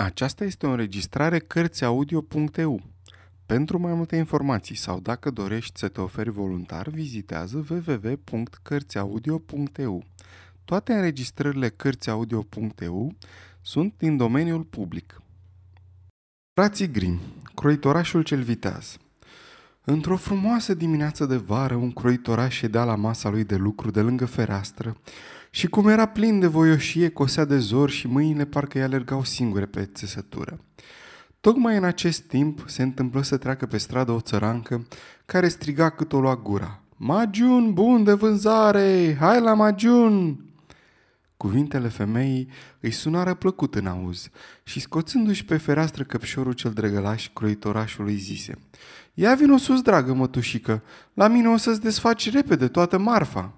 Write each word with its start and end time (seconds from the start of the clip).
Aceasta 0.00 0.44
este 0.44 0.66
o 0.66 0.70
înregistrare 0.70 1.38
Cărțiaudio.eu. 1.38 2.82
Pentru 3.46 3.78
mai 3.78 3.94
multe 3.94 4.16
informații 4.16 4.74
sau 4.74 5.00
dacă 5.00 5.30
dorești 5.30 5.78
să 5.78 5.88
te 5.88 6.00
oferi 6.00 6.30
voluntar, 6.30 6.88
vizitează 6.88 7.66
www.cărțiaudio.eu. 7.70 10.04
Toate 10.64 10.92
înregistrările 10.92 11.68
Cărțiaudio.eu 11.68 13.14
sunt 13.60 13.94
din 13.96 14.16
domeniul 14.16 14.62
public. 14.62 15.22
Frații 16.54 16.90
Grim, 16.90 17.18
croitorașul 17.54 18.22
cel 18.22 18.42
viteaz 18.42 18.96
Într-o 19.84 20.16
frumoasă 20.16 20.74
dimineață 20.74 21.26
de 21.26 21.36
vară, 21.36 21.74
un 21.74 21.92
croitoraș 21.92 22.56
ședea 22.56 22.84
la 22.84 22.94
masa 22.94 23.28
lui 23.28 23.44
de 23.44 23.56
lucru 23.56 23.90
de 23.90 24.00
lângă 24.00 24.26
fereastră 24.26 24.96
și 25.50 25.66
cum 25.66 25.88
era 25.88 26.06
plin 26.06 26.40
de 26.40 26.46
voioșie, 26.46 27.08
cosea 27.08 27.44
de 27.44 27.58
zor 27.58 27.90
și 27.90 28.06
mâinile 28.06 28.44
parcă 28.44 28.78
îi 28.78 28.84
alergau 28.84 29.24
singure 29.24 29.66
pe 29.66 29.84
țesătură. 29.84 30.60
Tocmai 31.40 31.76
în 31.76 31.84
acest 31.84 32.20
timp 32.20 32.64
se 32.66 32.82
întâmplă 32.82 33.22
să 33.22 33.36
treacă 33.36 33.66
pe 33.66 33.76
stradă 33.76 34.12
o 34.12 34.20
țărancă 34.20 34.86
care 35.26 35.48
striga 35.48 35.90
cât 35.90 36.12
o 36.12 36.20
lua 36.20 36.36
gura. 36.36 36.82
Magiun 36.96 37.72
bun 37.72 38.04
de 38.04 38.12
vânzare! 38.12 39.16
Hai 39.20 39.40
la 39.40 39.54
Magiun! 39.54 40.42
Cuvintele 41.36 41.88
femeii 41.88 42.48
îi 42.80 42.90
sunară 42.90 43.34
plăcut 43.34 43.74
în 43.74 43.86
auz 43.86 44.28
și 44.62 44.80
scoțându-și 44.80 45.44
pe 45.44 45.56
fereastră 45.56 46.02
căpșorul 46.02 46.52
cel 46.52 46.70
drăgălaș, 46.70 47.30
croitorașul 47.32 48.06
îi 48.06 48.16
zise 48.16 48.58
Ia 49.14 49.34
vino 49.34 49.56
sus, 49.56 49.80
dragă 49.80 50.14
mătușică, 50.14 50.82
la 51.14 51.28
mine 51.28 51.48
o 51.48 51.56
să-ți 51.56 51.80
desfaci 51.80 52.32
repede 52.32 52.68
toată 52.68 52.98
marfa. 52.98 53.52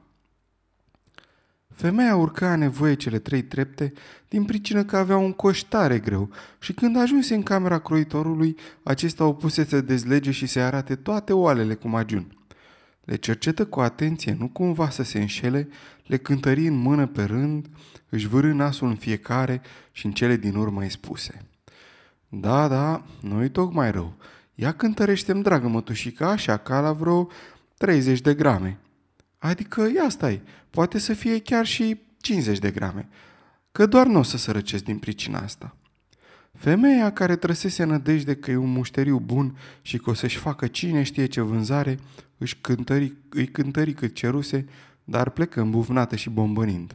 Femeia 1.81 2.17
urca 2.17 2.57
nevoie 2.57 2.95
cele 2.95 3.19
trei 3.19 3.43
trepte 3.43 3.93
din 4.29 4.45
pricină 4.45 4.85
că 4.85 4.97
avea 4.97 5.17
un 5.17 5.33
coș 5.33 5.61
tare 5.61 5.99
greu 5.99 6.31
și 6.59 6.73
când 6.73 6.97
ajunse 6.97 7.35
în 7.35 7.43
camera 7.43 7.79
croitorului, 7.79 8.57
acesta 8.83 9.25
o 9.25 9.33
puse 9.33 9.65
să 9.65 9.81
dezlege 9.81 10.31
și 10.31 10.47
să 10.47 10.61
arate 10.61 10.97
toate 10.97 11.33
oalele 11.33 11.75
cum 11.75 11.95
ajun. 11.95 12.37
Le 13.05 13.17
cercetă 13.17 13.67
cu 13.67 13.81
atenție, 13.81 14.37
nu 14.39 14.49
cumva 14.49 14.91
să 14.91 15.03
se 15.03 15.21
înșele, 15.21 15.69
le 16.07 16.17
cântări 16.17 16.67
în 16.67 16.75
mână 16.75 17.07
pe 17.07 17.23
rând, 17.23 17.67
își 18.09 18.29
vârâ 18.29 18.53
nasul 18.53 18.89
în 18.89 18.97
fiecare 18.97 19.61
și 19.93 20.07
în 20.07 20.13
cele 20.13 20.37
din 20.37 20.55
urmă 20.55 20.83
îi 20.83 20.91
spuse. 20.91 21.47
Da, 22.29 22.69
da, 22.69 23.05
nu-i 23.21 23.51
tocmai 23.51 23.91
rău. 23.91 24.17
Ia 24.55 24.73
cântărește-mi, 24.73 25.43
dragă 25.43 25.69
mătușica, 25.69 26.31
așa 26.31 26.57
ca 26.57 26.81
la 26.81 26.93
vreo 26.93 27.29
30 27.77 28.21
de 28.21 28.35
grame. 28.35 28.79
Adică, 29.43 29.91
ia 29.95 30.09
stai, 30.09 30.43
poate 30.71 30.99
să 30.99 31.13
fie 31.13 31.39
chiar 31.39 31.67
și 31.67 32.01
50 32.21 32.59
de 32.59 32.71
grame, 32.71 33.09
că 33.73 33.87
doar 33.87 34.07
nu 34.07 34.19
o 34.19 34.23
să 34.23 34.37
sărăcesc 34.37 34.85
din 34.85 34.99
pricina 34.99 35.39
asta. 35.39 35.77
Femeia 36.53 37.13
care 37.13 37.37
trăsese 37.37 37.85
nădejde 37.85 38.35
că 38.35 38.51
e 38.51 38.57
un 38.57 38.73
mușteriu 38.73 39.19
bun 39.19 39.59
și 39.83 39.99
că 39.99 40.11
o 40.11 40.15
să-și 40.15 40.37
facă 40.37 40.67
cine 40.67 41.03
știe 41.03 41.27
ce 41.27 41.41
vânzare, 41.41 41.99
își 42.39 42.57
cântări, 42.61 43.15
îi 43.29 43.47
cântări 43.47 43.93
cât 43.93 44.15
ceruse, 44.15 44.69
dar 45.05 45.31
plecă 45.31 45.61
îmbufnată 45.61 46.17
și 46.17 46.31
bombănind. 46.31 46.95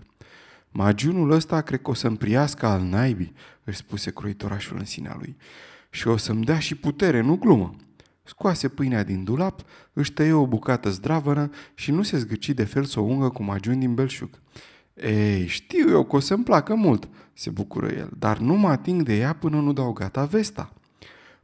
Magiunul 0.72 1.32
ăsta 1.32 1.62
cred 1.62 1.82
că 1.82 1.90
o 1.90 1.94
să-mi 1.94 2.18
priască 2.18 2.66
al 2.66 2.82
naibii, 2.82 3.34
își 3.64 3.78
spuse 3.78 4.12
croitorașul 4.12 4.78
în 4.78 4.86
sinea 4.86 5.16
lui, 5.20 5.36
și 5.90 6.08
o 6.08 6.18
să-mi 6.18 6.46
dea 6.46 6.60
și 6.60 6.76
putere, 6.76 7.22
nu 7.22 7.36
glumă. 7.36 7.76
Scoase 8.26 8.68
pâinea 8.68 9.04
din 9.04 9.24
dulap, 9.24 9.62
își 9.94 10.12
tăie 10.12 10.34
o 10.34 10.48
bucată 10.48 10.90
zdravănă 10.90 11.50
și 11.74 11.92
nu 11.92 12.04
se 12.04 12.18
zgâci 12.18 12.50
de 12.50 12.64
fel 12.64 12.84
să 12.84 13.00
o 13.00 13.04
ungă 13.04 13.30
cu 13.30 13.44
magiuni 13.44 13.80
din 13.80 13.94
belșug. 13.94 14.30
Ei, 14.94 15.48
știu 15.48 15.90
eu 15.90 16.04
că 16.06 16.16
o 16.16 16.20
să-mi 16.20 16.44
placă 16.44 16.76
mult, 16.76 17.08
se 17.34 17.50
bucură 17.50 17.88
el, 17.88 18.10
dar 18.18 18.38
nu 18.38 18.54
mă 18.54 18.68
ating 18.68 19.02
de 19.02 19.18
ea 19.18 19.34
până 19.34 19.60
nu 19.60 19.74
dau 19.74 19.94
gata 19.94 20.26
vesta. 20.26 20.74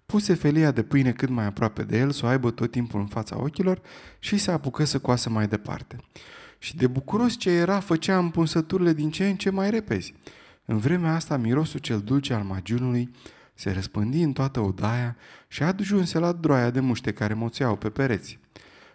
Puse 0.05 0.33
felia 0.33 0.71
de 0.71 0.83
pâine 0.83 1.11
cât 1.11 1.29
mai 1.29 1.45
aproape 1.45 1.83
de 1.83 1.97
el, 1.97 2.11
să 2.11 2.25
o 2.25 2.27
aibă 2.27 2.51
tot 2.51 2.71
timpul 2.71 2.99
în 2.99 3.05
fața 3.05 3.39
ochilor 3.39 3.81
și 4.19 4.37
se 4.37 4.51
apucă 4.51 4.83
să 4.83 4.99
coasă 4.99 5.29
mai 5.29 5.47
departe. 5.47 5.95
Și 6.57 6.75
de 6.75 6.87
bucuros 6.87 7.37
ce 7.37 7.49
era, 7.49 7.79
făcea 7.79 8.17
împunsăturile 8.17 8.93
din 8.93 9.11
ce 9.11 9.27
în 9.27 9.35
ce 9.35 9.49
mai 9.49 9.69
repezi. 9.69 10.13
În 10.65 10.77
vremea 10.77 11.15
asta, 11.15 11.37
mirosul 11.37 11.79
cel 11.79 11.99
dulce 11.99 12.33
al 12.33 12.43
magiunului 12.43 13.09
se 13.53 13.71
răspândi 13.71 14.21
în 14.21 14.33
toată 14.33 14.59
odaia 14.59 15.15
și 15.47 15.63
adjunse 15.63 16.19
la 16.19 16.31
droaia 16.31 16.69
de 16.69 16.79
muște 16.79 17.11
care 17.11 17.33
moțeau 17.33 17.75
pe 17.75 17.89
pereți. 17.89 18.39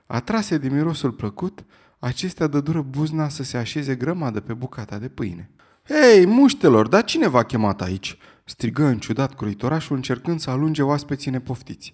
Atrase 0.06 0.58
de 0.58 0.68
mirosul 0.68 1.12
plăcut, 1.12 1.64
acestea 1.98 2.46
dădură 2.46 2.82
buzna 2.82 3.28
să 3.28 3.42
se 3.42 3.56
așeze 3.56 3.94
grămadă 3.94 4.40
pe 4.40 4.54
bucata 4.54 4.98
de 4.98 5.08
pâine. 5.08 5.50
Hei, 5.88 6.26
muștelor, 6.26 6.88
dar 6.88 7.04
cine 7.04 7.28
v-a 7.28 7.42
chemat 7.42 7.80
aici?" 7.82 8.18
strigă 8.48 8.84
în 8.84 8.98
ciudat 8.98 9.34
croitorașul 9.34 9.96
încercând 9.96 10.40
să 10.40 10.50
alunge 10.50 10.82
oaspeții 10.82 11.30
nepoftiți. 11.30 11.92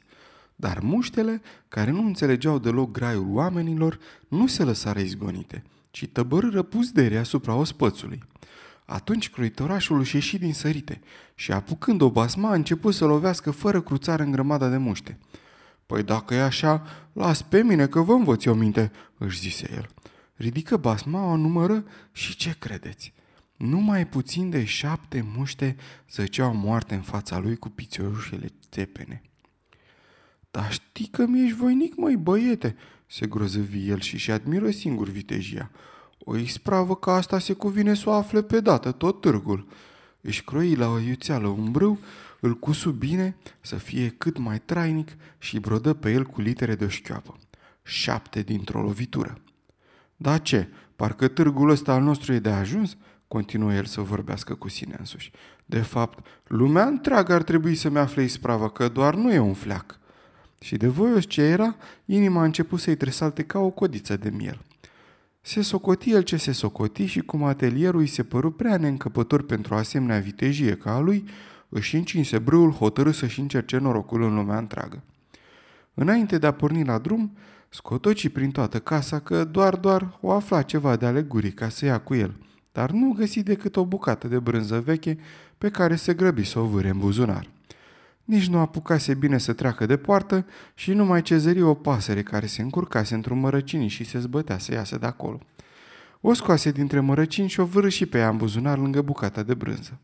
Dar 0.56 0.78
muștele, 0.80 1.42
care 1.68 1.90
nu 1.90 2.04
înțelegeau 2.06 2.58
deloc 2.58 2.90
graiul 2.90 3.26
oamenilor, 3.30 3.98
nu 4.28 4.46
se 4.46 4.64
lăsară 4.64 4.98
izgonite, 4.98 5.62
ci 5.90 6.08
tăbărâră 6.12 6.62
pusdere 6.62 7.18
asupra 7.18 7.54
ospățului. 7.54 8.22
Atunci 8.92 9.30
croitorașul 9.30 9.98
își 9.98 10.14
ieși 10.14 10.38
din 10.38 10.52
sărite 10.52 11.00
și 11.34 11.52
apucând 11.52 12.00
o 12.00 12.10
basma 12.10 12.50
a 12.50 12.54
început 12.54 12.94
să 12.94 13.04
lovească 13.04 13.50
fără 13.50 13.80
cruțare 13.80 14.22
în 14.22 14.30
grămada 14.30 14.68
de 14.68 14.76
muște. 14.76 15.18
Păi 15.86 16.02
dacă 16.02 16.34
e 16.34 16.42
așa, 16.42 16.86
las 17.12 17.42
pe 17.42 17.62
mine 17.62 17.86
că 17.86 18.00
vă 18.00 18.12
învăț 18.12 18.44
eu 18.44 18.54
minte, 18.54 18.90
își 19.18 19.38
zise 19.38 19.70
el. 19.74 19.88
Ridică 20.34 20.76
basma, 20.76 21.24
o 21.24 21.36
numără 21.36 21.84
și 22.12 22.36
ce 22.36 22.56
credeți? 22.58 23.12
Numai 23.56 24.06
puțin 24.06 24.50
de 24.50 24.64
șapte 24.64 25.24
muște 25.36 25.76
zăceau 26.10 26.54
moarte 26.54 26.94
în 26.94 27.02
fața 27.02 27.38
lui 27.38 27.56
cu 27.56 27.68
pițiorușele 27.68 28.48
țepene. 28.70 29.22
Dar 30.50 30.72
știi 30.72 31.06
că 31.06 31.26
mi-ești 31.26 31.56
voinic, 31.56 31.96
măi, 31.96 32.16
băiete, 32.16 32.76
se 33.06 33.26
grozăvi 33.26 33.88
el 33.88 34.00
și 34.00 34.16
și 34.16 34.30
admiră 34.30 34.70
singur 34.70 35.08
vitejia. 35.08 35.70
O 36.24 36.36
ispravă 36.36 36.96
ca 36.96 37.14
asta 37.14 37.38
se 37.38 37.52
cuvine 37.52 37.94
să 37.94 38.08
o 38.08 38.12
afle 38.12 38.42
pe 38.42 38.60
dată 38.60 38.92
tot 38.92 39.20
târgul. 39.20 39.66
Își 40.20 40.44
croi 40.44 40.74
la 40.74 40.88
o 40.88 40.98
iuțeală 40.98 41.46
un 41.46 41.70
brâu, 41.70 41.98
îl 42.40 42.54
cusu 42.58 42.90
bine 42.90 43.36
să 43.60 43.76
fie 43.76 44.08
cât 44.08 44.38
mai 44.38 44.58
trainic 44.58 45.16
și 45.38 45.58
brodă 45.58 45.92
pe 45.92 46.10
el 46.10 46.24
cu 46.24 46.40
litere 46.40 46.74
de 46.74 46.88
șchioapă. 46.88 47.38
Șapte 47.82 48.42
dintr-o 48.42 48.82
lovitură. 48.82 49.38
Da 50.16 50.38
ce, 50.38 50.68
parcă 50.96 51.28
târgul 51.28 51.70
ăsta 51.70 51.92
al 51.92 52.02
nostru 52.02 52.32
e 52.32 52.38
de 52.38 52.50
ajuns? 52.50 52.96
Continuă 53.28 53.74
el 53.74 53.84
să 53.84 54.00
vorbească 54.00 54.54
cu 54.54 54.68
sine 54.68 54.96
însuși. 54.98 55.30
De 55.66 55.80
fapt, 55.80 56.26
lumea 56.46 56.84
întreagă 56.84 57.32
ar 57.32 57.42
trebui 57.42 57.74
să-mi 57.74 57.98
afle 57.98 58.22
ispravă, 58.22 58.70
că 58.70 58.88
doar 58.88 59.14
nu 59.14 59.32
e 59.32 59.38
un 59.38 59.54
fleac. 59.54 59.98
Și 60.60 60.76
de 60.76 60.86
voios 60.86 61.26
ce 61.26 61.42
era, 61.42 61.76
inima 62.04 62.40
a 62.40 62.44
început 62.44 62.80
să-i 62.80 62.96
tresalte 62.96 63.42
ca 63.42 63.58
o 63.58 63.70
codiță 63.70 64.16
de 64.16 64.30
miel. 64.30 64.60
Se 65.44 65.62
socoti 65.62 66.10
el 66.10 66.22
ce 66.22 66.36
se 66.36 66.52
socoti 66.52 67.04
și 67.04 67.20
cum 67.20 67.44
atelierul 67.44 68.00
îi 68.00 68.06
se 68.06 68.22
păru 68.22 68.50
prea 68.50 68.76
neîncăpător 68.76 69.42
pentru 69.42 69.74
asemenea 69.74 70.18
vitejie 70.18 70.76
ca 70.76 70.94
a 70.94 70.98
lui, 70.98 71.24
își 71.68 71.96
încinse 71.96 72.38
brâul 72.38 72.70
hotărâ 72.70 73.10
să-și 73.10 73.40
încerce 73.40 73.78
norocul 73.78 74.22
în 74.22 74.34
lumea 74.34 74.58
întreagă. 74.58 75.02
Înainte 75.94 76.38
de 76.38 76.46
a 76.46 76.52
porni 76.52 76.84
la 76.84 76.98
drum, 76.98 77.36
scotoci 77.68 78.28
prin 78.28 78.50
toată 78.50 78.78
casa 78.78 79.18
că 79.18 79.44
doar, 79.44 79.76
doar 79.76 80.18
o 80.20 80.30
afla 80.30 80.62
ceva 80.62 80.96
de 80.96 81.06
alegurii 81.06 81.52
ca 81.52 81.68
să 81.68 81.84
ia 81.84 81.98
cu 81.98 82.14
el, 82.14 82.34
dar 82.72 82.90
nu 82.90 83.12
găsi 83.12 83.42
decât 83.42 83.76
o 83.76 83.84
bucată 83.84 84.28
de 84.28 84.38
brânză 84.38 84.80
veche 84.80 85.18
pe 85.58 85.70
care 85.70 85.96
se 85.96 86.14
grăbi 86.14 86.44
să 86.44 86.58
o 86.58 86.64
vâre 86.64 86.88
în 86.88 86.98
buzunar. 86.98 87.48
Nici 88.24 88.48
nu 88.48 88.58
apucase 88.58 89.14
bine 89.14 89.38
să 89.38 89.52
treacă 89.52 89.86
de 89.86 89.96
poartă 89.96 90.46
și 90.74 90.92
numai 90.92 91.22
cezări 91.22 91.62
o 91.62 91.74
pasăre 91.74 92.22
care 92.22 92.46
se 92.46 92.62
încurcase 92.62 93.14
într-un 93.14 93.38
mărăcini 93.38 93.88
și 93.88 94.04
se 94.04 94.18
zbătea 94.18 94.58
să 94.58 94.72
iasă 94.72 94.98
de 94.98 95.06
acolo. 95.06 95.40
O 96.20 96.32
scoase 96.32 96.70
dintre 96.70 97.00
mărăcini 97.00 97.48
și 97.48 97.60
o 97.60 97.64
vâră 97.64 97.88
și 97.88 98.06
pe 98.06 98.18
ea 98.18 98.28
în 98.28 98.36
buzunar 98.36 98.78
lângă 98.78 99.02
bucata 99.02 99.42
de 99.42 99.54
brânză. 99.54 99.98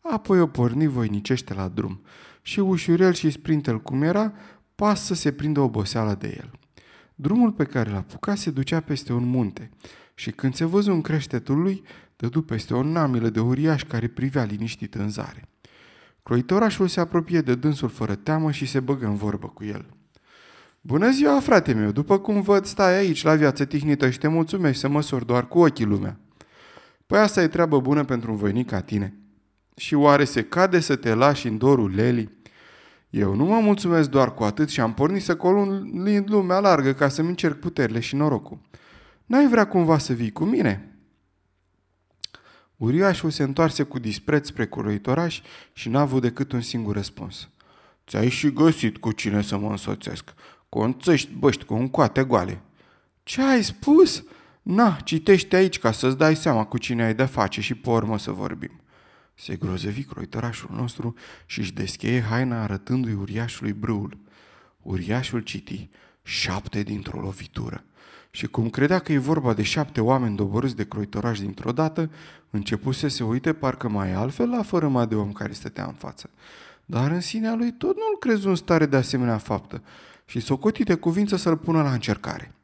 Apoi 0.00 0.40
o 0.40 0.46
porni 0.46 0.86
voinicește 0.86 1.54
la 1.54 1.68
drum 1.68 2.00
și 2.42 2.60
ușurel 2.60 3.12
și 3.12 3.30
sprintel 3.30 3.80
cum 3.80 4.02
era, 4.02 4.32
pas 4.74 5.04
să 5.04 5.14
se 5.14 5.32
prindă 5.32 5.60
oboseala 5.60 6.14
de 6.14 6.36
el. 6.38 6.50
Drumul 7.14 7.52
pe 7.52 7.64
care 7.64 7.90
l 7.90 7.94
apuca 7.94 8.34
se 8.34 8.50
ducea 8.50 8.80
peste 8.80 9.12
un 9.12 9.24
munte 9.24 9.70
și 10.14 10.30
când 10.30 10.54
se 10.54 10.64
văzu 10.64 10.92
în 10.92 11.00
creștetul 11.00 11.60
lui, 11.60 11.82
dădu 12.16 12.42
peste 12.42 12.74
o 12.74 12.82
namilă 12.82 13.28
de 13.28 13.40
uriaș 13.40 13.82
care 13.82 14.08
privea 14.08 14.44
liniștit 14.44 14.94
în 14.94 15.08
zare. 15.10 15.48
Croitorașul 16.22 16.88
se 16.88 17.00
apropie 17.00 17.40
de 17.40 17.54
dânsul 17.54 17.88
fără 17.88 18.14
teamă 18.14 18.50
și 18.50 18.66
se 18.66 18.80
băgă 18.80 19.06
în 19.06 19.16
vorbă 19.16 19.46
cu 19.46 19.64
el. 19.64 19.86
Bună 20.80 21.10
ziua, 21.10 21.40
frate 21.40 21.72
meu! 21.72 21.90
După 21.90 22.18
cum 22.18 22.40
văd, 22.40 22.64
stai 22.64 22.96
aici 22.96 23.22
la 23.22 23.34
viață 23.34 23.64
tihnită 23.64 24.10
și 24.10 24.18
te 24.18 24.28
mulțumești 24.28 24.80
să 24.80 24.88
măsori 24.88 25.26
doar 25.26 25.48
cu 25.48 25.58
ochii 25.58 25.84
lumea. 25.84 26.20
Păi 27.06 27.18
asta 27.18 27.42
e 27.42 27.48
treabă 27.48 27.80
bună 27.80 28.04
pentru 28.04 28.30
un 28.30 28.36
voinic 28.36 28.68
ca 28.68 28.80
tine. 28.80 29.14
Și 29.76 29.94
oare 29.94 30.24
se 30.24 30.42
cade 30.42 30.80
să 30.80 30.96
te 30.96 31.14
lași 31.14 31.46
în 31.46 31.58
dorul 31.58 31.94
lelii? 31.94 32.40
Eu 33.10 33.34
nu 33.34 33.44
mă 33.44 33.60
mulțumesc 33.60 34.10
doar 34.10 34.34
cu 34.34 34.42
atât 34.42 34.68
și 34.68 34.80
am 34.80 34.94
pornit 34.94 35.22
să 35.22 35.36
colun 35.36 35.90
lumea 36.26 36.58
largă 36.58 36.92
ca 36.92 37.08
să-mi 37.08 37.28
încerc 37.28 37.58
puterile 37.58 38.00
și 38.00 38.16
norocul. 38.16 38.60
N-ai 39.26 39.48
vrea 39.48 39.66
cumva 39.66 39.98
să 39.98 40.12
vii 40.12 40.32
cu 40.32 40.44
mine?" 40.44 40.91
Uriașul 42.82 43.30
se 43.30 43.42
întoarse 43.42 43.82
cu 43.82 43.98
dispreț 43.98 44.46
spre 44.46 44.66
croitoraș 44.66 45.40
și 45.72 45.88
n-a 45.88 46.00
avut 46.00 46.22
decât 46.22 46.52
un 46.52 46.60
singur 46.60 46.94
răspuns. 46.94 47.48
Ți-ai 48.06 48.28
și 48.28 48.52
găsit 48.52 48.96
cu 48.96 49.12
cine 49.12 49.42
să 49.42 49.58
mă 49.58 49.70
însoțesc. 49.70 50.34
Conțești 50.68 51.32
băști 51.32 51.64
cu 51.64 51.74
un 51.74 51.88
coate 51.88 52.22
goale. 52.24 52.62
Ce 53.22 53.42
ai 53.42 53.64
spus? 53.64 54.24
Na, 54.62 54.98
citește 55.04 55.56
aici 55.56 55.78
ca 55.78 55.92
să-ți 55.92 56.16
dai 56.16 56.36
seama 56.36 56.64
cu 56.64 56.78
cine 56.78 57.04
ai 57.04 57.14
de 57.14 57.24
face 57.24 57.60
și 57.60 57.74
pe 57.74 57.90
urmă 57.90 58.18
să 58.18 58.30
vorbim. 58.30 58.80
Se 59.34 59.56
grozevi 59.56 60.04
croitorașul 60.04 60.70
nostru 60.72 61.14
și 61.46 61.58
își 61.58 61.72
descheie 61.72 62.20
haina 62.20 62.62
arătându-i 62.62 63.14
uriașului 63.14 63.72
brâul. 63.72 64.18
Uriașul 64.80 65.40
citi 65.40 65.88
șapte 66.22 66.82
dintr-o 66.82 67.20
lovitură. 67.20 67.84
Și 68.34 68.46
cum 68.46 68.70
credea 68.70 68.98
că 68.98 69.12
e 69.12 69.18
vorba 69.18 69.54
de 69.54 69.62
șapte 69.62 70.00
oameni 70.00 70.36
doborâți 70.36 70.76
de 70.76 70.84
croitoraș 70.84 71.40
dintr-o 71.40 71.72
dată, 71.72 72.10
începuse 72.50 73.08
să 73.08 73.16
se 73.16 73.24
uite 73.24 73.52
parcă 73.52 73.88
mai 73.88 74.12
altfel 74.12 74.48
la 74.48 74.62
fărâma 74.62 75.06
de 75.06 75.14
om 75.14 75.32
care 75.32 75.52
stătea 75.52 75.84
în 75.84 75.92
față. 75.92 76.30
Dar 76.84 77.10
în 77.10 77.20
sinea 77.20 77.54
lui 77.54 77.72
tot 77.72 77.96
nu-l 77.96 78.16
crezu 78.18 78.48
în 78.48 78.54
stare 78.54 78.86
de 78.86 78.96
asemenea 78.96 79.38
faptă 79.38 79.82
și 80.24 80.40
socoti 80.40 80.84
de 80.84 80.94
cuvință 80.94 81.36
să-l 81.36 81.56
pună 81.56 81.82
la 81.82 81.92
încercare. 81.92 82.54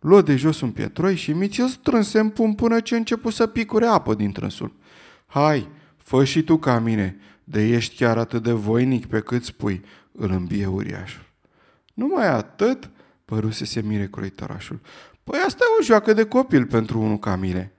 Luă 0.00 0.22
de 0.22 0.36
jos 0.36 0.60
un 0.60 0.70
pietroi 0.70 1.16
și 1.16 1.32
miți 1.32 1.62
strânse 1.68 2.18
în 2.18 2.28
pum 2.28 2.54
până 2.54 2.80
ce 2.80 2.96
început 2.96 3.32
să 3.32 3.46
picure 3.46 3.86
apă 3.86 4.14
din 4.14 4.32
trânsul. 4.32 4.72
Hai, 5.26 5.68
fă 5.96 6.24
și 6.24 6.42
tu 6.42 6.56
ca 6.56 6.78
mine, 6.78 7.16
de 7.44 7.66
ești 7.66 7.96
chiar 7.96 8.18
atât 8.18 8.42
de 8.42 8.52
voinic 8.52 9.06
pe 9.06 9.20
cât 9.20 9.44
spui, 9.44 9.84
îl 10.12 10.30
îmbie 10.30 10.66
uriașul. 10.66 11.24
Numai 11.94 12.28
atât, 12.28 12.90
păruse 13.24 13.64
se 13.64 13.80
mire 13.80 14.06
croitorașul. 14.06 14.80
Păi 15.24 15.38
asta 15.46 15.64
e 15.64 15.80
o 15.80 15.84
joacă 15.84 16.12
de 16.12 16.24
copil 16.24 16.66
pentru 16.66 17.00
unul 17.00 17.18
ca 17.18 17.36
mine. 17.36 17.72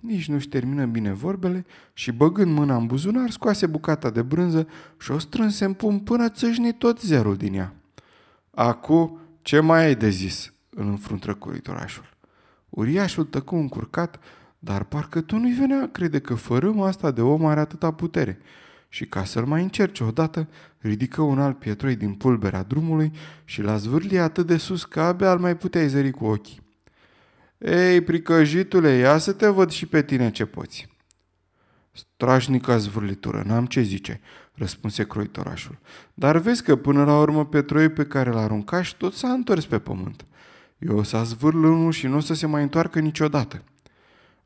Nici 0.00 0.28
nu-și 0.28 0.48
termină 0.48 0.84
bine 0.84 1.12
vorbele 1.12 1.66
și 1.92 2.12
băgând 2.12 2.52
mâna 2.52 2.76
în 2.76 2.86
buzunar, 2.86 3.30
scoase 3.30 3.66
bucata 3.66 4.10
de 4.10 4.22
brânză 4.22 4.68
și 4.98 5.10
o 5.10 5.18
strânse 5.18 5.64
în 5.64 5.72
pum 5.72 6.00
până 6.00 6.28
țâșni 6.28 6.74
tot 6.74 7.00
zerul 7.00 7.36
din 7.36 7.54
ea. 7.54 7.74
Acu, 8.50 9.20
ce 9.42 9.60
mai 9.60 9.84
ai 9.84 9.94
de 9.94 10.08
zis?" 10.08 10.52
îl 10.70 10.86
înfruntă 10.86 11.34
coritorașul. 11.34 12.16
Uriașul 12.68 13.24
tăcu 13.24 13.56
încurcat, 13.56 14.20
dar 14.58 14.84
parcă 14.84 15.20
tu 15.20 15.36
nu-i 15.36 15.52
venea 15.52 15.88
crede 15.92 16.18
că 16.18 16.34
fărâma 16.34 16.86
asta 16.86 17.10
de 17.10 17.22
om 17.22 17.46
are 17.46 17.60
atâta 17.60 17.90
putere. 17.90 18.38
Și 18.88 19.06
ca 19.06 19.24
să-l 19.24 19.44
mai 19.44 19.62
încerce 19.62 20.04
odată, 20.04 20.48
ridică 20.78 21.22
un 21.22 21.38
alt 21.40 21.58
pietroi 21.58 21.96
din 21.96 22.14
pulberea 22.14 22.62
drumului 22.62 23.12
și 23.44 23.62
l-a 23.62 23.76
zvârli 23.76 24.18
atât 24.18 24.46
de 24.46 24.56
sus 24.56 24.84
că 24.84 25.00
abia 25.00 25.32
îl 25.32 25.38
mai 25.38 25.56
puteai 25.56 25.88
zări 25.88 26.10
cu 26.10 26.24
ochii. 26.24 26.60
Ei, 27.58 28.00
pricăjitule, 28.00 28.90
ia 28.90 29.18
să 29.18 29.32
te 29.32 29.48
văd 29.48 29.70
și 29.70 29.86
pe 29.86 30.02
tine 30.02 30.30
ce 30.30 30.44
poți. 30.44 30.88
Strașnică 31.92 32.78
zvârlitură, 32.78 33.42
n-am 33.46 33.66
ce 33.66 33.80
zice, 33.80 34.20
răspunse 34.52 35.06
croitorașul. 35.06 35.78
Dar 36.14 36.38
vezi 36.38 36.62
că 36.62 36.76
până 36.76 37.04
la 37.04 37.18
urmă 37.18 37.46
petroiul 37.46 37.90
pe 37.90 38.04
care 38.04 38.30
l-a 38.30 38.42
aruncat 38.42 38.84
și 38.84 38.96
tot 38.96 39.14
s-a 39.14 39.28
întors 39.28 39.66
pe 39.66 39.78
pământ. 39.78 40.26
Eu 40.78 40.96
o 40.96 41.02
să 41.02 41.22
zvârl 41.24 41.64
unul 41.64 41.92
și 41.92 42.06
nu 42.06 42.16
o 42.16 42.20
să 42.20 42.34
se 42.34 42.46
mai 42.46 42.62
întoarcă 42.62 42.98
niciodată. 43.00 43.62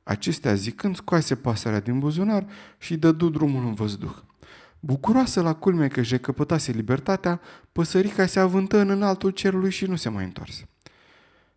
Acestea 0.02 0.54
zicând, 0.54 0.96
scoase 0.96 1.34
pasărea 1.34 1.80
din 1.80 1.98
buzunar 1.98 2.46
și 2.78 2.96
dădu 2.96 3.28
drumul 3.28 3.66
în 3.66 3.74
văzduh. 3.74 4.14
Bucuroasă 4.84 5.40
la 5.40 5.54
culme 5.54 5.88
că 5.88 6.00
își 6.00 6.18
căpătase 6.18 6.72
libertatea, 6.72 7.40
păsărica 7.72 8.26
se 8.26 8.40
avântă 8.40 8.78
în 8.78 8.88
înaltul 8.88 9.30
cerului 9.30 9.70
și 9.70 9.84
nu 9.84 9.96
se 9.96 10.08
mai 10.08 10.24
întoarse. 10.24 10.68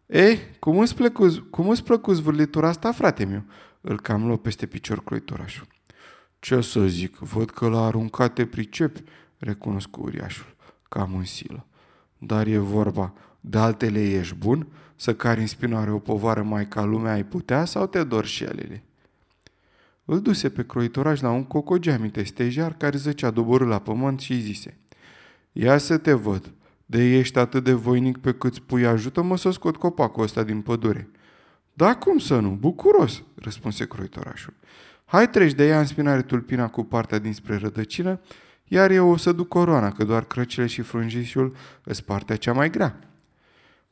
E, 0.05 0.37
cum 0.59 0.79
îți, 0.79 0.95
plăcu, 0.95 1.47
cum 1.49 1.69
îți 1.69 1.83
plăcu 1.83 2.13
zvârlitura 2.13 2.67
asta, 2.67 2.91
frate 2.91 3.25
meu?" 3.25 3.43
Îl 3.81 3.99
cam 3.99 4.25
luă 4.25 4.37
peste 4.37 4.65
picior 4.65 5.03
croitorașul. 5.03 5.67
Ce 6.39 6.61
să 6.61 6.87
zic, 6.87 7.17
văd 7.17 7.49
că 7.49 7.67
l-a 7.67 7.85
aruncat 7.85 8.33
te 8.33 8.45
pricepi, 8.45 9.03
recunosc 9.37 9.97
uriașul, 9.97 10.55
cam 10.89 11.15
în 11.15 11.23
silă. 11.23 11.65
Dar 12.17 12.47
e 12.47 12.57
vorba, 12.57 13.13
de 13.39 13.57
altele 13.57 14.09
ești 14.09 14.35
bun? 14.35 14.67
Să 14.95 15.15
cari 15.15 15.39
în 15.39 15.47
spinoare 15.47 15.91
o 15.91 15.99
povară 15.99 16.43
mai 16.43 16.67
ca 16.67 16.83
lumea 16.83 17.11
ai 17.11 17.25
putea 17.25 17.65
sau 17.65 17.87
te 17.87 18.03
dor 18.03 18.25
și 18.25 18.43
alele? 18.43 18.83
Îl 20.05 20.21
duse 20.21 20.49
pe 20.49 20.65
croitoraș 20.65 21.21
la 21.21 21.31
un 21.31 21.43
cocogeamite 21.43 22.23
stejar 22.23 22.73
care 22.77 22.97
zăcea 22.97 23.31
doborât 23.31 23.67
la 23.67 23.79
pământ 23.79 24.19
și 24.19 24.31
îi 24.31 24.39
zise 24.39 24.77
Ia 25.51 25.77
să 25.77 25.97
te 25.97 26.13
văd, 26.13 26.53
de 26.85 27.17
ești 27.17 27.37
atât 27.37 27.63
de 27.63 27.73
voinic 27.73 28.17
pe 28.17 28.33
cât 28.33 28.53
spui 28.53 28.85
ajută-mă 28.85 29.37
să 29.37 29.51
scot 29.51 29.77
copacul 29.77 30.23
ăsta 30.23 30.43
din 30.43 30.61
pădure. 30.61 31.09
Da, 31.73 31.95
cum 31.95 32.17
să 32.17 32.39
nu? 32.39 32.49
Bucuros, 32.49 33.23
răspunse 33.35 33.87
croitorașul. 33.87 34.53
Hai 35.05 35.29
treci 35.29 35.53
de 35.53 35.67
ea 35.67 35.79
în 35.79 35.85
spinare 35.85 36.21
tulpina 36.21 36.69
cu 36.69 36.83
partea 36.83 37.19
dinspre 37.19 37.55
rădăcină, 37.55 38.19
iar 38.63 38.91
eu 38.91 39.09
o 39.09 39.17
să 39.17 39.31
duc 39.31 39.47
coroana, 39.47 39.91
că 39.91 40.03
doar 40.03 40.25
crăcile 40.25 40.65
și 40.65 40.81
frunjișul 40.81 41.55
îs 41.83 42.01
partea 42.01 42.35
cea 42.35 42.53
mai 42.53 42.69
grea. 42.69 42.99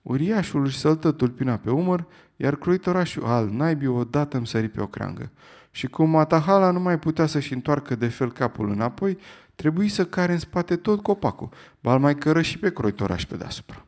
Uriașul 0.04 0.66
își 0.66 0.78
săltă 0.78 1.12
tulpina 1.12 1.56
pe 1.56 1.72
umăr, 1.72 2.06
iar 2.36 2.56
croitorașul 2.56 3.26
al 3.26 3.50
naibii 3.50 3.88
odată 3.88 4.38
îmi 4.38 4.48
sări 4.48 4.70
pe 4.70 4.82
o 4.82 4.88
creangă. 4.88 5.32
Și 5.72 5.88
cum 5.88 6.10
Matahala 6.10 6.72
nu 6.72 6.80
mai 6.80 7.00
putea 7.00 7.26
să-și 7.26 7.54
întoarcă 7.54 7.96
de 7.96 8.08
fel 8.08 8.32
capul 8.32 8.70
înapoi, 8.70 9.18
trebuie 9.56 9.90
să 9.90 10.06
care 10.06 10.32
în 10.32 10.40
spate 10.40 10.76
tot 10.76 11.02
copacul, 11.02 11.50
bal 11.80 12.00
mai 12.00 12.16
cără 12.16 12.42
și 12.42 12.60
pe 12.60 12.72
croitoraș 12.72 13.26
pe 13.26 13.36
deasupra. 13.36 13.86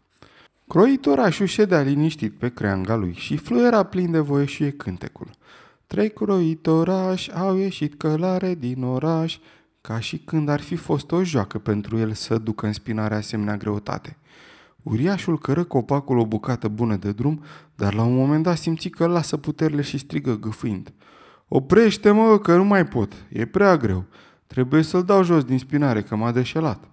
Croitorașul 0.68 1.46
ședea 1.46 1.82
liniștit 1.82 2.34
pe 2.34 2.50
creanga 2.50 2.96
lui 2.96 3.14
și 3.14 3.38
fluiera 3.38 3.84
plin 3.84 4.12
de 4.12 4.20
voie 4.20 4.46
și 4.46 4.64
e 4.64 4.70
cântecul. 4.70 5.30
Trei 5.88 6.10
croitorași 6.10 7.34
au 7.34 7.56
ieșit 7.58 7.98
călare 7.98 8.56
din 8.56 8.84
oraș, 8.84 9.38
ca 9.82 10.00
și 10.00 10.18
când 10.18 10.50
ar 10.50 10.62
fi 10.62 10.76
fost 10.76 11.12
o 11.12 11.24
joacă 11.24 11.58
pentru 11.58 11.98
el 11.98 12.14
să 12.14 12.38
ducă 12.38 12.66
în 12.66 12.74
spinare 12.74 13.16
asemenea 13.16 13.58
greutate. 13.58 14.18
Uriașul 14.86 15.40
cără 15.40 15.64
copacul 15.64 16.18
o 16.18 16.26
bucată 16.26 16.68
bună 16.68 16.96
de 16.96 17.12
drum, 17.12 17.44
dar 17.76 17.94
la 17.94 18.04
un 18.04 18.16
moment 18.16 18.44
dat 18.44 18.58
simți 18.58 18.90
că 18.90 19.06
lasă 19.08 19.38
puterile 19.38 19.82
și 19.82 19.98
strigă 19.98 20.40
gâfâind. 20.40 20.94
Oprește-mă, 21.48 22.40
că 22.40 22.56
nu 22.56 22.64
mai 22.64 22.86
pot, 22.86 23.14
e 23.30 23.46
prea 23.46 23.78
greu. 23.78 24.06
Trebuie 24.48 24.82
să-l 24.82 25.04
dau 25.04 25.24
jos 25.24 25.44
din 25.44 25.58
spinare, 25.58 26.02
că 26.02 26.16
m-a 26.16 26.32
deșelat. 26.32 26.90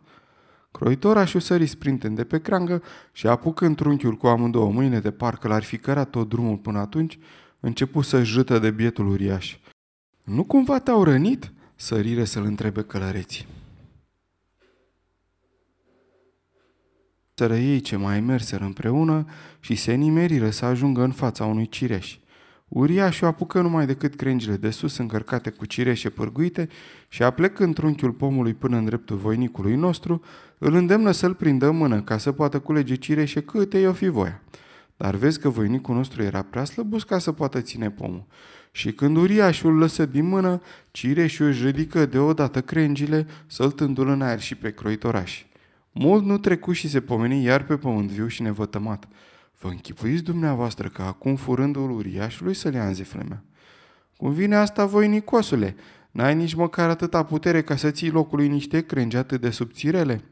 Croitorașul 0.70 1.40
sări 1.40 1.66
sprinten 1.66 2.14
de 2.14 2.24
pe 2.24 2.40
creangă 2.40 2.82
și 3.12 3.26
apucând 3.26 3.76
trunchiul 3.76 4.14
cu 4.14 4.26
amândouă 4.26 4.70
mâine 4.70 5.00
de 5.00 5.10
parcă 5.10 5.48
l-ar 5.48 5.62
fi 5.62 5.78
cărat 5.78 6.10
tot 6.10 6.28
drumul 6.28 6.56
până 6.56 6.78
atunci, 6.78 7.18
începu 7.60 8.00
să 8.00 8.22
jâtă 8.22 8.58
de 8.58 8.70
bietul 8.70 9.08
uriaș. 9.08 9.58
Nu 10.24 10.44
cumva 10.44 10.78
te-au 10.78 11.04
rănit?" 11.04 11.52
sărire 11.74 12.24
să-l 12.24 12.44
întrebe 12.44 12.82
călăreții. 12.82 13.46
Sără 17.42 17.56
ei 17.56 17.80
ce 17.80 17.96
mai 17.96 18.20
merseră 18.20 18.64
împreună 18.64 19.26
și 19.60 19.74
se 19.74 19.92
nimeriră 19.92 20.50
să 20.50 20.64
ajungă 20.64 21.02
în 21.02 21.10
fața 21.10 21.44
unui 21.44 21.68
cireș. 21.68 22.18
Uriașul 22.68 23.26
apucă 23.26 23.60
numai 23.60 23.86
decât 23.86 24.14
crengile 24.14 24.56
de 24.56 24.70
sus 24.70 24.96
încărcate 24.96 25.50
cu 25.50 25.66
cireșe 25.66 26.10
pârguite 26.10 26.68
și 27.08 27.22
aplecând 27.22 27.74
trunchiul 27.74 28.12
pomului 28.12 28.54
până 28.54 28.76
în 28.76 28.84
dreptul 28.84 29.16
voinicului 29.16 29.74
nostru, 29.74 30.22
îl 30.58 30.74
îndemnă 30.74 31.10
să-l 31.10 31.34
prindă 31.34 31.68
în 31.68 31.76
mână 31.76 32.02
ca 32.02 32.18
să 32.18 32.32
poată 32.32 32.58
culege 32.58 32.94
cireșe 32.94 33.40
câte 33.40 33.78
i-o 33.78 33.92
fi 33.92 34.08
voia. 34.08 34.42
Dar 34.96 35.14
vezi 35.14 35.40
că 35.40 35.48
voinicul 35.48 35.94
nostru 35.94 36.22
era 36.22 36.42
prea 36.42 36.64
slăbus 36.64 37.02
ca 37.02 37.18
să 37.18 37.32
poată 37.32 37.60
ține 37.60 37.90
pomul. 37.90 38.26
Și 38.72 38.92
când 38.92 39.16
uriașul 39.16 39.74
lăsă 39.78 40.06
din 40.06 40.24
mână, 40.24 40.60
cireșul 40.90 41.46
își 41.46 41.64
ridică 41.64 42.06
deodată 42.06 42.60
crengile, 42.60 43.26
săltându-l 43.46 44.08
în 44.08 44.22
aer 44.22 44.40
și 44.40 44.54
pe 44.54 44.70
croitorași. 44.70 45.50
Mult 45.92 46.24
nu 46.24 46.38
trecu 46.38 46.72
și 46.72 46.88
se 46.88 47.00
pomeni 47.00 47.42
iar 47.42 47.64
pe 47.64 47.76
pământ 47.76 48.10
viu 48.10 48.26
și 48.26 48.42
nevătămat. 48.42 49.08
Vă 49.58 49.68
închipuiți 49.68 50.22
dumneavoastră 50.22 50.88
că 50.88 51.02
acum 51.02 51.36
furândul 51.36 51.90
uriașului 51.90 52.54
să 52.54 52.68
le 52.68 52.76
ia 52.76 52.86
în 52.86 52.94
ziflemea. 52.94 53.44
Cum 54.16 54.32
vine 54.32 54.56
asta 54.56 54.86
voi, 54.86 55.08
Nicosule? 55.08 55.76
N-ai 56.10 56.34
nici 56.34 56.54
măcar 56.54 56.88
atâta 56.88 57.24
putere 57.24 57.62
ca 57.62 57.76
să 57.76 57.90
ții 57.90 58.10
locului 58.10 58.48
niște 58.48 58.80
crengi 58.80 59.16
atât 59.16 59.40
de 59.40 59.50
subțirele? 59.50 60.24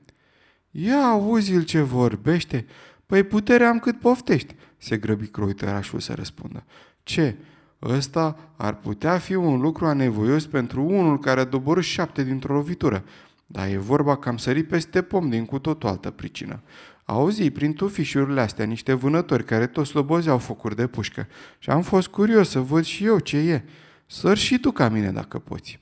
Ia 0.71 1.03
auzi-l 1.03 1.65
ce 1.65 1.81
vorbește. 1.81 2.67
Păi 3.07 3.23
putere 3.23 3.65
am 3.65 3.79
cât 3.79 3.99
poftești, 3.99 4.55
se 4.77 4.97
grăbi 4.97 5.27
croiterașul 5.27 6.01
să 6.01 6.13
răspundă. 6.15 6.65
Ce? 7.03 7.37
Ăsta 7.83 8.53
ar 8.57 8.77
putea 8.77 9.19
fi 9.19 9.35
un 9.35 9.61
lucru 9.61 9.87
anevoios 9.87 10.47
pentru 10.47 10.85
unul 10.85 11.19
care 11.19 11.41
a 11.41 11.45
doborât 11.45 11.85
șapte 11.85 12.23
dintr-o 12.23 12.55
lovitură, 12.55 13.05
dar 13.53 13.69
e 13.69 13.77
vorba 13.77 14.17
că 14.17 14.29
am 14.29 14.37
sărit 14.37 14.69
peste 14.69 15.03
pom 15.03 15.29
din 15.29 15.45
cu 15.45 15.59
tot 15.59 15.85
o 15.85 15.89
altă 15.89 16.11
pricină. 16.11 16.63
Auzi, 17.05 17.51
prin 17.51 17.73
tufișurile 17.73 18.41
astea, 18.41 18.65
niște 18.65 18.93
vânători 18.93 19.45
care 19.45 19.67
toți 19.67 19.91
slobozeau 19.91 20.39
focuri 20.39 20.77
de 20.77 20.87
pușcă 20.87 21.27
și 21.59 21.71
am 21.71 21.83
fost 21.83 22.09
curios 22.09 22.49
să 22.49 22.61
văd 22.61 22.85
și 22.85 23.05
eu 23.05 23.19
ce 23.19 23.37
e. 23.37 23.63
Săr 24.07 24.37
și 24.37 24.59
tu 24.59 24.71
ca 24.71 24.89
mine 24.89 25.11
dacă 25.11 25.39
poți. 25.39 25.81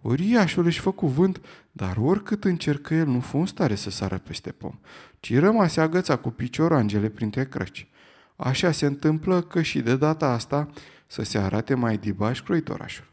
Uriașul 0.00 0.64
își 0.64 0.80
fă 0.80 0.90
cuvânt, 0.90 1.40
dar 1.72 1.96
oricât 1.96 2.44
încercă 2.44 2.94
el 2.94 3.06
nu 3.06 3.20
fu 3.20 3.38
în 3.38 3.46
stare 3.46 3.74
să 3.74 3.90
sară 3.90 4.18
peste 4.18 4.50
pom, 4.50 4.78
ci 5.20 5.38
rămase 5.38 5.80
agăța 5.80 6.16
cu 6.16 6.30
piciorangele 6.30 7.08
printre 7.08 7.44
crăci. 7.44 7.88
Așa 8.36 8.70
se 8.70 8.86
întâmplă 8.86 9.40
că 9.40 9.62
și 9.62 9.80
de 9.80 9.96
data 9.96 10.26
asta 10.26 10.68
să 11.06 11.22
se 11.22 11.38
arate 11.38 11.74
mai 11.74 11.96
dibaș 11.98 12.40
croitorașul. 12.40 13.08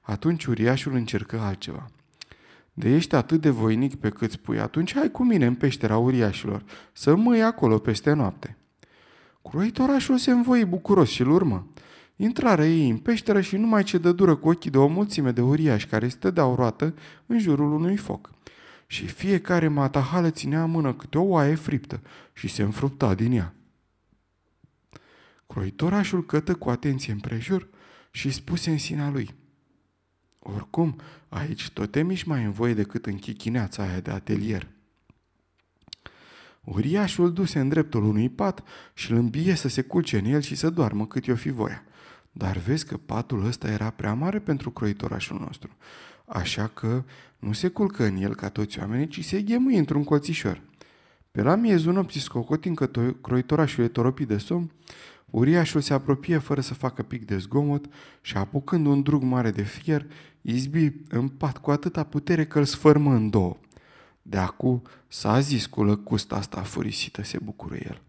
Atunci 0.00 0.44
uriașul 0.44 0.94
încercă 0.94 1.38
altceva. 1.38 1.90
De 2.78 2.94
ești 2.94 3.14
atât 3.14 3.40
de 3.40 3.50
voinic 3.50 3.94
pe 3.94 4.08
cât 4.08 4.30
spui, 4.30 4.60
atunci 4.60 4.94
hai 4.94 5.10
cu 5.10 5.24
mine 5.24 5.46
în 5.46 5.54
peștera 5.54 5.96
uriașilor, 5.96 6.64
să 6.92 7.16
măi 7.16 7.42
acolo 7.42 7.78
peste 7.78 8.12
noapte. 8.12 8.56
Croitorașul 9.42 10.18
se 10.18 10.30
învoi 10.30 10.64
bucuros 10.64 11.08
și-l 11.08 11.30
urmă. 11.30 11.66
Intrară 12.16 12.64
ei 12.64 12.88
în 12.88 12.96
peșteră 12.96 13.40
și 13.40 13.56
numai 13.56 13.82
ce 13.82 13.98
dă 13.98 14.12
dură 14.12 14.36
cu 14.36 14.48
ochii 14.48 14.70
de 14.70 14.78
o 14.78 14.86
mulțime 14.86 15.30
de 15.30 15.40
uriași 15.40 15.86
care 15.86 16.08
stădeau 16.08 16.54
roată 16.54 16.94
în 17.26 17.38
jurul 17.38 17.72
unui 17.72 17.96
foc. 17.96 18.30
Și 18.86 19.06
fiecare 19.06 19.68
matahală 19.68 20.30
ținea 20.30 20.62
în 20.62 20.70
mână 20.70 20.94
câte 20.94 21.18
o 21.18 21.22
oaie 21.22 21.54
friptă 21.54 22.00
și 22.32 22.48
se 22.48 22.62
înfrupta 22.62 23.14
din 23.14 23.32
ea. 23.32 23.54
Croitorașul 25.46 26.26
cătă 26.26 26.54
cu 26.54 26.70
atenție 26.70 27.12
împrejur 27.12 27.68
și 28.10 28.30
spuse 28.30 28.70
în 28.70 28.78
sinea 28.78 29.10
lui– 29.10 29.34
oricum, 30.54 31.00
aici 31.28 31.70
tot 31.70 31.90
te 31.90 32.02
miști 32.02 32.28
mai 32.28 32.44
în 32.44 32.50
voie 32.50 32.74
decât 32.74 33.06
în 33.06 33.16
chichineața 33.16 33.82
aia 33.82 34.00
de 34.00 34.10
atelier. 34.10 34.66
Uriașul 36.64 37.32
duse 37.32 37.58
în 37.58 37.68
dreptul 37.68 38.04
unui 38.04 38.28
pat 38.28 38.62
și 38.94 39.10
îl 39.10 39.16
îmbie 39.16 39.54
să 39.54 39.68
se 39.68 39.82
culce 39.82 40.18
în 40.18 40.24
el 40.24 40.40
și 40.40 40.54
să 40.54 40.70
doarmă 40.70 41.06
cât 41.06 41.24
i-o 41.24 41.34
fi 41.34 41.50
voia. 41.50 41.82
Dar 42.32 42.56
vezi 42.56 42.86
că 42.86 42.96
patul 42.96 43.46
ăsta 43.46 43.70
era 43.70 43.90
prea 43.90 44.14
mare 44.14 44.38
pentru 44.38 44.70
croitorașul 44.70 45.38
nostru, 45.38 45.76
așa 46.24 46.66
că 46.66 47.04
nu 47.38 47.52
se 47.52 47.68
culcă 47.68 48.04
în 48.04 48.16
el 48.16 48.34
ca 48.34 48.48
toți 48.48 48.78
oamenii, 48.78 49.08
ci 49.08 49.24
se 49.24 49.42
ghemui 49.42 49.76
într-un 49.76 50.04
colțișor. 50.04 50.60
Pe 51.30 51.42
la 51.42 51.54
miezul 51.54 51.92
nopții 51.92 52.20
scocotind 52.20 52.76
că 52.76 52.90
croitorașul 53.20 53.84
e 53.84 53.88
toropit 53.88 54.28
de 54.28 54.38
somn, 54.38 54.70
uriașul 55.30 55.80
se 55.80 55.92
apropie 55.92 56.38
fără 56.38 56.60
să 56.60 56.74
facă 56.74 57.02
pic 57.02 57.26
de 57.26 57.38
zgomot 57.38 57.86
și 58.20 58.36
apucând 58.36 58.86
un 58.86 59.02
drug 59.02 59.22
mare 59.22 59.50
de 59.50 59.62
fier, 59.62 60.06
izbi 60.42 60.92
în 61.08 61.28
pat 61.28 61.58
cu 61.58 61.70
atâta 61.70 62.02
putere 62.02 62.46
că 62.46 62.58
îl 62.58 62.64
sfărmă 62.64 63.14
în 63.14 63.30
două. 63.30 63.56
De 64.22 64.36
acu 64.36 64.82
s-a 65.06 65.40
zis 65.40 65.66
cu 65.66 65.82
lăcusta 65.82 66.36
asta 66.36 66.60
furisită, 66.60 67.22
se 67.22 67.38
bucură 67.44 67.74
el. 67.74 68.02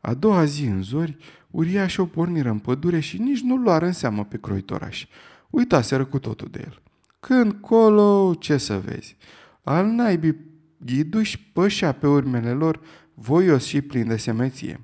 A 0.00 0.14
doua 0.14 0.44
zi 0.44 0.64
în 0.64 0.82
zori, 0.82 1.16
uriașii 1.50 2.02
o 2.02 2.06
porniră 2.06 2.50
în 2.50 2.58
pădure 2.58 3.00
și 3.00 3.18
nici 3.18 3.40
nu 3.40 3.56
luară 3.56 3.86
în 3.86 3.92
seamă 3.92 4.24
pe 4.24 4.38
croitoraș. 4.38 5.06
Uitaseră 5.50 6.04
cu 6.04 6.18
totul 6.18 6.48
de 6.50 6.62
el. 6.64 6.82
Când 7.20 7.52
colo, 7.52 8.34
ce 8.38 8.56
să 8.56 8.78
vezi? 8.78 9.16
Al 9.62 9.86
naibii 9.86 10.36
ghiduși 10.76 11.38
pășea 11.52 11.92
pe 11.92 12.06
urmele 12.06 12.52
lor, 12.52 12.80
voios 13.14 13.64
și 13.64 13.80
plin 13.80 14.06
de 14.06 14.16
semeție. 14.16 14.80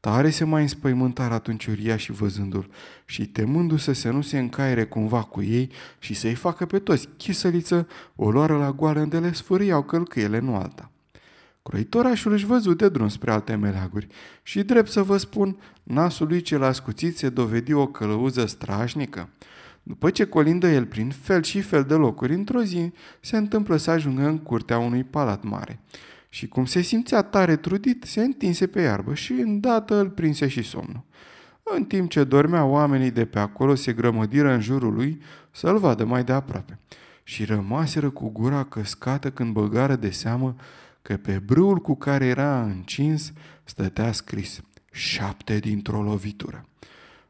Tare 0.00 0.30
se 0.30 0.44
mai 0.44 0.62
înspăimântară 0.62 1.34
atunci 1.34 1.66
uria 1.66 1.96
și 1.96 2.12
văzându-l 2.12 2.70
și 3.04 3.26
temându-se 3.26 3.92
să 3.92 4.10
nu 4.10 4.20
se 4.20 4.38
încaire 4.38 4.84
cumva 4.84 5.22
cu 5.22 5.42
ei 5.42 5.70
și 5.98 6.14
să-i 6.14 6.34
facă 6.34 6.66
pe 6.66 6.78
toți 6.78 7.08
chisăliță, 7.16 7.88
o 8.16 8.30
luară 8.30 8.56
la 8.56 8.72
goală 8.72 9.00
unde 9.00 9.18
le 9.18 9.32
sfârâiau 9.32 9.82
călcâiele, 9.82 10.38
nu 10.38 10.54
alta. 10.54 10.90
Croitorașul 11.62 12.32
își 12.32 12.46
văzut 12.46 12.78
de 12.78 12.88
drum 12.88 13.08
spre 13.08 13.30
alte 13.30 13.54
meleaguri 13.54 14.06
și, 14.42 14.62
drept 14.62 14.90
să 14.90 15.02
vă 15.02 15.16
spun, 15.16 15.56
nasul 15.82 16.26
lui 16.26 16.40
cel 16.40 16.62
ascuțit 16.62 17.16
se 17.16 17.28
dovedi 17.28 17.72
o 17.72 17.86
călăuză 17.86 18.46
strașnică. 18.46 19.28
După 19.82 20.10
ce 20.10 20.24
colindă 20.24 20.68
el 20.68 20.86
prin 20.86 21.10
fel 21.10 21.42
și 21.42 21.60
fel 21.60 21.84
de 21.84 21.94
locuri, 21.94 22.34
într-o 22.34 22.62
zi 22.62 22.92
se 23.20 23.36
întâmplă 23.36 23.76
să 23.76 23.90
ajungă 23.90 24.26
în 24.26 24.38
curtea 24.38 24.78
unui 24.78 25.04
palat 25.04 25.42
mare. 25.42 25.80
Și 26.28 26.48
cum 26.48 26.64
se 26.64 26.80
simțea 26.80 27.22
tare 27.22 27.56
trudit, 27.56 28.04
se 28.04 28.20
întinse 28.20 28.66
pe 28.66 28.80
iarbă 28.80 29.14
și 29.14 29.32
îndată 29.32 29.94
îl 29.94 30.10
prinse 30.10 30.48
și 30.48 30.62
somnul. 30.62 31.04
În 31.62 31.84
timp 31.84 32.10
ce 32.10 32.24
dormeau 32.24 32.70
oamenii 32.70 33.10
de 33.10 33.24
pe 33.24 33.38
acolo, 33.38 33.74
se 33.74 33.92
grămădiră 33.92 34.52
în 34.52 34.60
jurul 34.60 34.94
lui 34.94 35.20
să-l 35.50 35.78
vadă 35.78 36.04
mai 36.04 36.24
de 36.24 36.32
aproape. 36.32 36.78
Și 37.22 37.44
rămaseră 37.44 38.10
cu 38.10 38.30
gura 38.30 38.64
căscată 38.64 39.30
când 39.30 39.52
băgară 39.52 39.96
de 39.96 40.10
seamă 40.10 40.56
că 41.02 41.16
pe 41.16 41.42
brâul 41.44 41.78
cu 41.78 41.96
care 41.96 42.24
era 42.24 42.62
încins 42.62 43.32
stătea 43.64 44.12
scris 44.12 44.60
șapte 44.90 45.58
dintr-o 45.58 46.02
lovitură. 46.02 46.68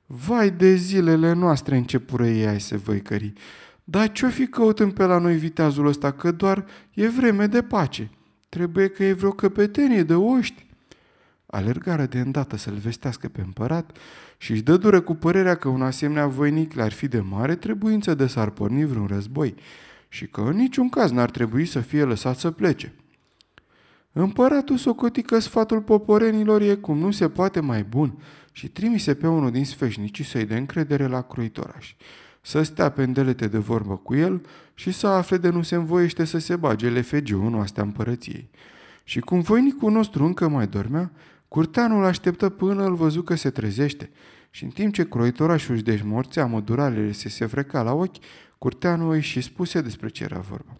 Vai 0.07 0.51
de 0.51 0.75
zilele 0.75 1.33
noastre 1.33 1.77
începură 1.77 2.27
ei 2.27 2.47
ai 2.47 2.61
se 2.61 2.77
văicări. 2.77 3.33
Dar 3.85 4.13
ce-o 4.13 4.29
fi 4.29 4.47
căutând 4.47 4.93
pe 4.93 5.05
la 5.05 5.19
noi 5.19 5.37
viteazul 5.37 5.87
ăsta, 5.87 6.11
că 6.11 6.31
doar 6.31 6.65
e 6.95 7.09
vreme 7.09 7.47
de 7.47 7.63
pace? 7.63 8.11
Trebuie 8.49 8.89
că 8.89 9.05
e 9.05 9.13
vreo 9.13 9.31
căpetenie 9.31 10.03
de 10.03 10.15
oști. 10.15 10.67
Alergară 11.47 12.07
de 12.07 12.19
îndată 12.19 12.57
să-l 12.57 12.75
vestească 12.75 13.29
pe 13.29 13.41
împărat 13.41 13.97
și 14.39 14.53
își 14.53 14.63
dă 14.63 14.77
dură 14.77 15.01
cu 15.01 15.15
părerea 15.15 15.55
că 15.55 15.69
un 15.69 15.83
asemenea 15.83 16.27
voinic 16.27 16.73
le-ar 16.73 16.93
fi 16.93 17.09
de 17.09 17.21
mare 17.21 17.57
trebuință 17.57 18.15
de 18.15 18.27
s-ar 18.27 18.51
porni 18.51 18.85
vreun 18.85 19.07
război 19.07 19.55
și 20.09 20.27
că 20.27 20.41
în 20.41 20.57
niciun 20.57 20.89
caz 20.89 21.11
n-ar 21.11 21.31
trebui 21.31 21.65
să 21.65 21.81
fie 21.81 22.05
lăsat 22.05 22.39
să 22.39 22.51
plece. 22.51 22.95
Împăratul 24.13 24.77
socoti 24.77 25.23
că 25.23 25.39
sfatul 25.39 25.81
poporenilor 25.81 26.61
e 26.61 26.75
cum 26.75 26.99
nu 26.99 27.11
se 27.11 27.29
poate 27.29 27.61
mai 27.61 27.83
bun 27.83 28.23
și 28.53 28.69
trimise 28.69 29.15
pe 29.15 29.27
unul 29.27 29.51
din 29.51 29.65
sfeșnicii 29.65 30.25
să-i 30.25 30.45
dea 30.45 30.57
încredere 30.57 31.07
la 31.07 31.23
cruitoraș, 31.23 31.95
să 32.49 32.63
stea 32.63 32.89
pendelete 32.89 33.47
de 33.47 33.59
vorbă 33.59 33.97
cu 33.97 34.15
el 34.15 34.47
și 34.75 34.93
să 34.93 35.07
afle 35.07 35.37
de 35.37 35.49
nu 35.49 35.63
se 35.63 35.75
învoiește 35.75 36.25
să 36.25 36.39
se 36.39 36.57
bage 36.57 36.89
lefegiu 36.89 37.47
în 37.47 37.55
oastea 37.55 37.83
împărăției. 37.83 38.51
Și 39.05 39.21
cum 39.21 39.41
voinicul 39.41 39.93
nostru 39.93 40.25
încă 40.25 40.49
mai 40.49 40.67
dormea, 40.67 41.11
curteanul 41.49 42.05
așteptă 42.05 42.49
până 42.49 42.85
îl 42.85 42.95
văzu 42.95 43.23
că 43.23 43.35
se 43.35 43.51
trezește 43.51 44.11
și 44.51 44.65
în 44.65 44.71
timp 44.71 44.95
ce 44.95 45.09
croitorașul 45.09 45.75
își 45.75 45.83
deșmorțea 45.83 46.47
măduralele 46.47 47.13
se 47.13 47.29
se 47.29 47.47
freca 47.47 47.83
la 47.83 47.93
ochi, 47.93 48.17
curteanul 48.59 49.13
îi 49.13 49.23
și 49.23 49.41
spuse 49.41 49.81
despre 49.81 50.09
ce 50.09 50.25
era 50.25 50.39
vorba. 50.39 50.79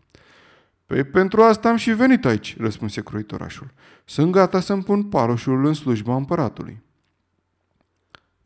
Păi 0.87 1.05
pentru 1.05 1.43
asta 1.43 1.69
am 1.69 1.77
și 1.77 1.91
venit 1.91 2.25
aici, 2.25 2.57
răspunse 2.59 3.01
croitorașul. 3.01 3.71
Sunt 4.05 4.33
gata 4.33 4.61
să-mi 4.61 4.83
pun 4.83 5.03
paroșul 5.03 5.67
în 5.67 5.73
slujba 5.73 6.17
împăratului. 6.17 6.83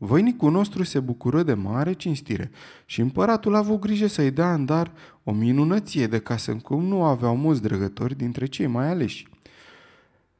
Voinicul 0.05 0.51
nostru 0.51 0.83
se 0.83 0.99
bucură 0.99 1.43
de 1.43 1.53
mare 1.53 1.93
cinstire 1.93 2.51
și 2.85 3.01
împăratul 3.01 3.55
a 3.55 3.57
avut 3.57 3.79
grijă 3.79 4.07
să-i 4.07 4.31
dea 4.31 4.53
în 4.53 4.65
dar 4.65 4.91
o 5.23 5.31
minunăție 5.31 6.07
de 6.07 6.19
casă 6.19 6.53
cum 6.53 6.85
nu 6.85 7.03
aveau 7.03 7.35
mulți 7.35 7.61
drăgători 7.61 8.17
dintre 8.17 8.45
cei 8.45 8.67
mai 8.67 8.89
aleși. 8.89 9.27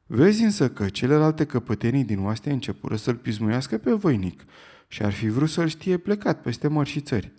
Vezi 0.06 0.42
însă 0.42 0.68
că 0.70 0.88
celelalte 0.88 1.44
căpătenii 1.44 2.04
din 2.04 2.24
oastea 2.24 2.52
începură 2.52 2.96
să-l 2.96 3.14
pismuiască 3.14 3.78
pe 3.78 3.92
voinic 3.92 4.44
și 4.88 5.02
ar 5.02 5.12
fi 5.12 5.28
vrut 5.28 5.48
să-l 5.48 5.68
știe 5.68 5.96
plecat 5.96 6.40
peste 6.40 6.68
mări 6.68 6.88
și 6.88 7.00
țări. 7.00 7.32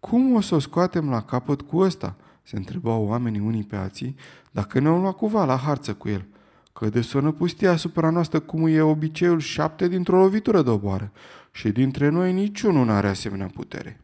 Cum 0.00 0.34
o 0.34 0.40
să 0.40 0.54
o 0.54 0.58
scoatem 0.58 1.10
la 1.10 1.22
capăt 1.22 1.60
cu 1.60 1.78
ăsta?" 1.78 2.16
se 2.42 2.56
întrebau 2.56 3.06
oamenii 3.06 3.40
unii 3.40 3.64
pe 3.64 3.76
alții, 3.76 4.16
dacă 4.50 4.80
ne-au 4.80 5.00
luat 5.00 5.16
cuva 5.16 5.44
la 5.44 5.56
harță 5.56 5.94
cu 5.94 6.08
el. 6.08 6.26
Că 6.72 6.88
de 6.88 7.00
să 7.00 7.20
pustie 7.20 7.68
asupra 7.68 8.10
noastră 8.10 8.40
cum 8.40 8.66
e 8.66 8.80
obiceiul 8.80 9.38
șapte 9.38 9.88
dintr-o 9.88 10.18
lovitură 10.18 10.62
de 10.62 10.70
oboară 10.70 11.12
și 11.50 11.68
dintre 11.68 12.08
noi 12.08 12.32
niciunul 12.32 12.84
nu 12.84 12.92
are 12.92 13.08
asemenea 13.08 13.46
putere. 13.46 14.00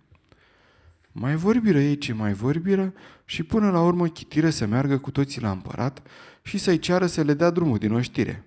Mai 1.12 1.34
vorbiră 1.34 1.80
ei 1.80 1.98
ce 1.98 2.12
mai 2.12 2.32
vorbiră 2.32 2.92
și 3.24 3.42
până 3.42 3.70
la 3.70 3.82
urmă 3.82 4.06
chitiră 4.06 4.50
să 4.50 4.66
meargă 4.66 4.98
cu 4.98 5.10
toții 5.10 5.40
la 5.40 5.50
împărat 5.50 6.02
și 6.42 6.58
să-i 6.58 6.78
ceară 6.78 7.06
să 7.06 7.22
le 7.22 7.34
dea 7.34 7.50
drumul 7.50 7.78
din 7.78 7.92
oștire. 7.92 8.44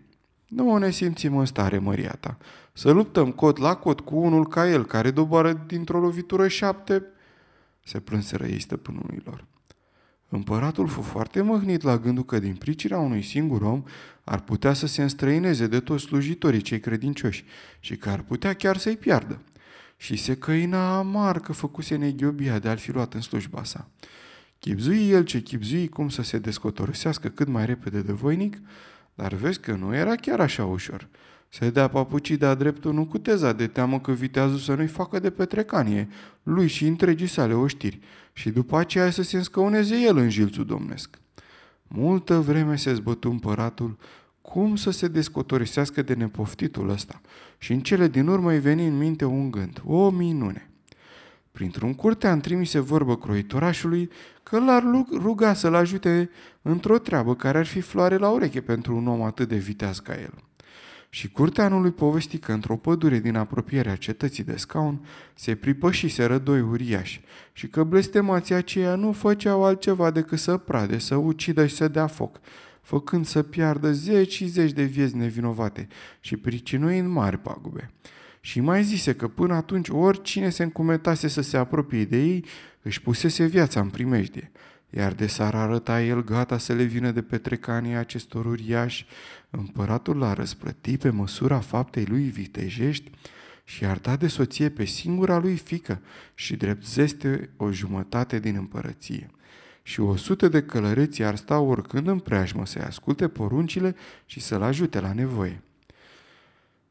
Nu 0.48 0.78
ne 0.78 0.90
simțim 0.90 1.38
în 1.38 1.46
stare, 1.46 1.78
măria 1.78 2.16
ta, 2.20 2.38
să 2.74 2.92
luptăm 2.92 3.32
cot 3.32 3.58
la 3.58 3.76
cot 3.76 4.00
cu 4.00 4.16
unul 4.16 4.48
ca 4.48 4.70
el, 4.70 4.86
care 4.86 5.12
doboară 5.12 5.54
dintr-o 5.68 6.00
lovitură 6.00 6.48
șapte, 6.48 7.04
se 7.84 8.00
plânseră 8.00 8.46
ei 8.46 8.60
stăpânului 8.60 9.22
lor. 9.24 9.46
Împăratul 10.30 10.88
fu 10.88 11.02
foarte 11.02 11.42
măhnit 11.42 11.82
la 11.82 11.98
gândul 11.98 12.26
că 12.26 12.40
din 12.40 12.56
pricina 12.56 12.98
unui 12.98 13.22
singur 13.22 13.62
om 13.62 13.84
ar 14.24 14.40
putea 14.40 14.74
să 14.74 14.88
se 14.88 15.02
înstrăineze 15.02 15.68
de 15.68 15.80
toți 15.80 16.04
slujitorii 16.04 16.62
cei 16.62 16.80
credincioși 16.80 17.46
și 17.80 17.96
că 17.96 18.10
ar 18.10 18.22
putea 18.22 18.54
chiar 18.54 18.78
să-i 18.78 18.98
piardă. 18.98 19.42
Și 19.98 20.16
se 20.16 20.36
căina 20.36 20.98
amar 20.98 21.40
că 21.40 21.54
făcuse 21.54 21.96
neghiobia 21.96 22.60
de 22.60 22.70
a-l 22.70 22.78
fi 22.78 22.92
luat 22.92 23.14
în 23.14 23.22
slujba 23.22 23.64
sa. 23.64 23.90
Chipzui 24.60 25.10
el 25.10 25.24
ce 25.24 25.42
chipzui 25.42 25.88
cum 25.88 26.10
să 26.10 26.22
se 26.22 26.38
descotorosească 26.38 27.28
cât 27.28 27.48
mai 27.48 27.66
repede 27.66 28.02
de 28.02 28.12
voinic, 28.12 28.58
dar 29.14 29.34
vezi 29.34 29.60
că 29.60 29.72
nu 29.72 29.96
era 29.96 30.16
chiar 30.16 30.40
așa 30.40 30.66
ușor. 30.66 31.08
Se 31.50 31.70
dea 31.70 31.88
papucii 31.88 32.38
de-a 32.38 32.54
dreptul 32.54 32.94
nu 32.94 33.06
cu 33.06 33.18
teza 33.18 33.54
de 33.54 33.68
teamă 33.68 34.00
că 34.00 34.12
viteazul 34.12 34.58
să 34.58 34.74
nu-i 34.74 34.88
facă 34.88 35.20
de 35.20 35.30
petrecanie, 35.30 36.08
lui 36.44 36.68
și 36.68 36.86
întregii 36.86 37.28
sale 37.28 37.54
oștiri, 37.54 38.00
și 38.34 38.50
după 38.50 38.78
aceea 38.78 39.10
să 39.10 39.22
se 39.22 39.38
înscăuneze 39.38 39.96
el 39.96 40.18
în 40.18 40.30
jilțul 40.30 40.66
domnesc. 40.66 41.18
Multă 41.88 42.40
vreme 42.40 42.76
se 42.76 42.94
zbătu 42.94 43.30
împăratul 43.30 43.98
cum 44.42 44.76
să 44.76 44.90
se 44.90 45.08
descotorisească 45.08 46.02
de 46.02 46.14
nepoftitul 46.14 46.90
ăsta 46.90 47.22
și 47.58 47.72
în 47.72 47.80
cele 47.80 48.08
din 48.08 48.28
urmă 48.28 48.52
îi 48.52 48.60
veni 48.60 48.88
în 48.88 48.98
minte 48.98 49.26
un 49.26 49.52
gând, 49.52 49.82
o 49.86 50.10
minune. 50.10 50.70
Printr-un 51.52 51.94
curtean 51.94 52.40
trimise 52.40 52.80
vorbă 52.80 53.18
croitorașului 53.18 54.10
că 54.44 54.60
l-ar 54.60 54.84
ruga 55.12 55.54
să-l 55.54 55.74
ajute 55.74 56.30
într-o 56.62 56.98
treabă 56.98 57.36
care 57.36 57.58
ar 57.58 57.66
fi 57.66 57.82
floare 57.82 58.18
la 58.18 58.30
ureche 58.30 58.62
pentru 58.62 58.96
un 58.96 59.08
om 59.08 59.22
atât 59.22 59.48
de 59.48 59.58
viteaz 59.58 60.00
ca 60.00 60.14
el. 60.14 60.34
Și 61.12 61.30
curteanului 61.30 61.92
povesti 61.92 62.38
că 62.38 62.52
într-o 62.52 62.76
pădure 62.76 63.20
din 63.20 63.36
apropierea 63.36 63.96
cetății 63.96 64.44
de 64.44 64.58
scaun 64.58 65.06
se 65.36 65.56
pripășiseră 65.56 66.38
doi 66.38 66.62
uriași 66.62 67.22
și 67.54 67.68
că 67.68 67.84
blestemații 67.84 68.56
aceia 68.56 68.96
nu 68.96 69.12
făceau 69.12 69.64
altceva 69.64 70.12
decât 70.12 70.40
să 70.40 70.58
prade, 70.58 70.98
să 70.98 71.16
ucidă 71.16 71.66
și 71.66 71.76
să 71.76 71.88
dea 71.88 72.08
foc, 72.08 72.40
făcând 72.82 73.26
să 73.26 73.44
piardă 73.44 73.92
zeci 73.92 74.32
și 74.32 74.46
zeci 74.46 74.72
de 74.72 74.84
vieți 74.84 75.16
nevinovate 75.16 75.88
și 76.20 76.38
pricinuind 76.38 77.08
mari 77.08 77.38
pagube. 77.38 77.92
Și 78.42 78.60
mai 78.60 78.84
zise 78.84 79.16
că 79.16 79.28
până 79.28 79.54
atunci 79.54 79.90
oricine 79.90 80.50
se 80.50 80.64
încumetase 80.64 81.28
să 81.28 81.42
se 81.42 81.58
apropie 81.58 82.06
de 82.06 82.18
ei, 82.18 82.46
își 82.82 83.02
pusese 83.02 83.46
viața 83.46 83.80
în 83.80 83.90
primejdie. 83.90 84.52
Iar 84.90 85.14
de 85.14 85.28
s-ar 85.28 85.56
arăta 85.56 86.04
el 86.04 86.24
gata 86.24 86.58
să 86.58 86.74
le 86.74 86.84
vină 86.84 87.12
de 87.12 87.22
petrecanii 87.22 87.96
acestor 87.96 88.46
uriași, 88.46 89.06
împăratul 89.50 90.18
l-a 90.18 90.34
răsplătit 90.34 91.00
pe 91.00 91.10
măsura 91.10 91.60
faptei 91.60 92.06
lui 92.06 92.24
vitejești 92.24 93.12
și 93.64 93.86
ar 93.86 93.98
da 93.98 94.16
de 94.16 94.28
soție 94.28 94.70
pe 94.70 94.86
singura 94.86 95.38
lui 95.38 95.56
fică 95.56 96.02
și 96.34 96.56
drept 96.56 96.86
zeste 96.86 97.50
o 97.58 97.72
jumătate 97.72 98.40
din 98.40 98.56
împărăție. 98.56 99.30
Și 99.84 100.00
o 100.00 100.16
sută 100.16 100.48
de 100.48 100.64
călăreți 100.64 101.24
ar 101.24 101.36
sta 101.36 101.60
oricând 101.60 102.08
în 102.08 102.20
preajmă 102.20 102.66
să-i 102.66 102.82
asculte 102.82 103.28
poruncile 103.28 103.96
și 104.26 104.40
să-l 104.40 104.62
ajute 104.62 105.00
la 105.00 105.14
nevoie. 105.14 105.62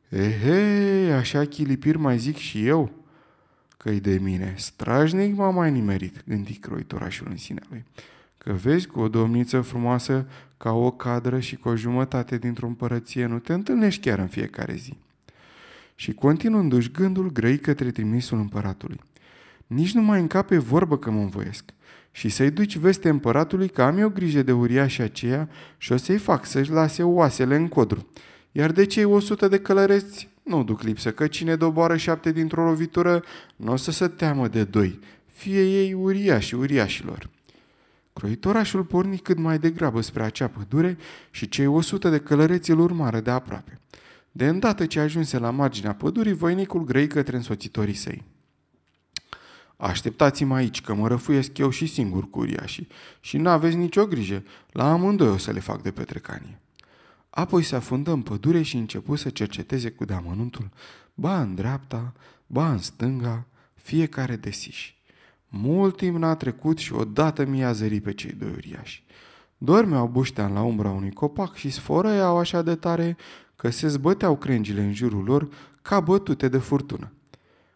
Ehe, 0.09 1.13
așa 1.13 1.45
chilipir 1.45 1.97
mai 1.97 2.19
zic 2.19 2.37
și 2.37 2.67
eu, 2.67 2.93
că-i 3.79 4.01
de 4.01 4.19
mine. 4.23 4.55
Strajnic 4.57 5.37
m-a 5.37 5.51
mai 5.51 5.71
nimerit, 5.71 6.25
gândi 6.27 6.55
croitorașul 6.55 7.27
în 7.31 7.37
sinea 7.37 7.63
lui. 7.71 7.85
Că 8.39 8.53
vezi 8.53 8.87
cu 8.87 9.01
o 9.01 9.09
domniță 9.09 9.61
frumoasă 9.61 10.27
ca 10.57 10.73
o 10.73 10.91
cadră 10.91 11.41
și 11.41 11.57
cu 11.57 11.69
o 11.69 11.77
jumătate 11.77 12.39
dintr-o 12.39 12.67
împărăție 12.67 13.27
nu 13.27 13.39
te 13.39 13.53
întâlnești 13.53 14.01
chiar 14.01 14.19
în 14.19 14.27
fiecare 14.27 14.75
zi. 14.75 14.97
Și 15.95 16.13
continuându-și 16.13 16.91
gândul 16.91 17.33
grăi 17.33 17.59
către 17.59 17.91
trimisul 17.91 18.39
împăratului. 18.39 19.01
Nici 19.67 19.93
nu 19.93 20.03
mai 20.03 20.21
încape 20.21 20.59
vorbă 20.59 20.99
că 20.99 21.11
mă 21.11 21.21
învoiesc. 21.21 21.65
Și 22.11 22.29
să-i 22.29 22.51
duci 22.51 22.77
veste 22.77 23.09
împăratului 23.09 23.69
că 23.69 23.83
am 23.83 23.99
eu 23.99 24.09
grijă 24.09 24.43
de 24.43 24.53
uriașii 24.53 25.03
aceea 25.03 25.49
și 25.79 25.93
o 25.93 25.97
să-i 25.97 26.19
fac 26.19 26.45
să-și 26.45 26.71
lase 26.71 27.03
oasele 27.03 27.57
în 27.57 27.69
codru. 27.69 28.07
Iar 28.53 28.73
de 28.73 28.87
cei 28.87 29.05
100 29.05 29.49
de 29.49 29.59
călăreți 29.59 30.29
nu 30.49 30.65
duc 30.65 30.83
lipsă, 30.83 31.13
că 31.13 31.27
cine 31.27 31.57
doboară 31.57 31.97
șapte 31.97 32.33
dintr-o 32.33 32.65
lovitură 32.65 33.25
nu 33.57 33.73
o 33.73 33.77
să 33.77 33.91
se 33.91 34.09
teamă 34.09 34.49
de 34.49 34.65
doi, 34.65 34.99
fie 35.27 35.83
ei 35.83 35.93
uriași 35.93 36.55
uriașilor. 36.55 37.31
Croitorașul 38.13 38.85
porni 38.85 39.19
cât 39.19 39.39
mai 39.39 39.59
degrabă 39.59 40.01
spre 40.01 40.23
acea 40.23 40.49
pădure 40.49 40.97
și 41.31 41.49
cei 41.49 41.67
100 41.67 42.09
de 42.09 42.19
călăreți 42.19 42.71
îl 42.71 42.79
urmară 42.79 43.21
de 43.21 43.31
aproape. 43.31 43.81
De 44.33 44.47
îndată 44.47 44.87
ce 44.87 45.01
ajunse 45.01 45.39
la 45.39 45.51
marginea 45.51 45.95
pădurii, 45.95 46.33
voinicul 46.33 46.85
grăi 46.85 47.07
către 47.07 47.37
însoțitorii 47.37 47.95
săi. 47.95 48.25
Așteptați-mă 49.77 50.55
aici, 50.55 50.81
că 50.81 50.95
mă 50.95 51.09
răfuiesc 51.09 51.59
eu 51.59 51.71
și 51.71 51.87
singur 51.87 52.31
cu 52.31 52.39
uriașii 52.39 52.89
și 53.21 53.37
n-aveți 53.37 53.77
nicio 53.77 54.07
grijă, 54.07 54.43
la 54.73 54.93
amândoi 54.93 55.29
o 55.29 55.37
să 55.37 55.51
le 55.51 55.61
fac 55.61 55.83
de 55.83 55.91
petrecanie. 55.91 56.61
Apoi 57.39 57.63
se 57.63 57.77
afundă 57.77 58.11
în 58.11 58.23
pădure 58.23 58.63
și 58.63 58.77
începu 58.77 59.15
să 59.15 59.31
cerceteze 59.31 59.91
cu 59.91 60.05
deamănuntul, 60.05 60.71
ba 61.15 61.41
în 61.41 61.55
dreapta, 61.55 62.13
ba 62.47 62.71
în 62.71 62.79
stânga, 62.79 63.47
fiecare 63.75 64.37
de 64.37 64.51
siși. 64.51 64.97
Mult 65.49 65.97
timp 65.97 66.17
n-a 66.17 66.35
trecut 66.35 66.79
și 66.79 66.93
odată 66.93 67.45
mi-a 67.45 67.73
zărit 67.73 68.03
pe 68.03 68.13
cei 68.13 68.33
doi 68.33 68.51
uriași. 68.51 69.05
Dormeau 69.59 70.09
buștean 70.09 70.53
la 70.53 70.63
umbra 70.63 70.91
unui 70.91 71.13
copac 71.13 71.55
și 71.55 71.71
sfărăiau 71.71 72.39
așa 72.39 72.63
de 72.63 72.75
tare 72.75 73.17
că 73.57 73.71
se 73.71 73.89
zbăteau 73.89 74.37
crengile 74.37 74.83
în 74.83 74.93
jurul 74.93 75.25
lor 75.25 75.49
ca 75.83 76.01
bătute 76.01 76.49
de 76.49 76.59
furtună. 76.59 77.13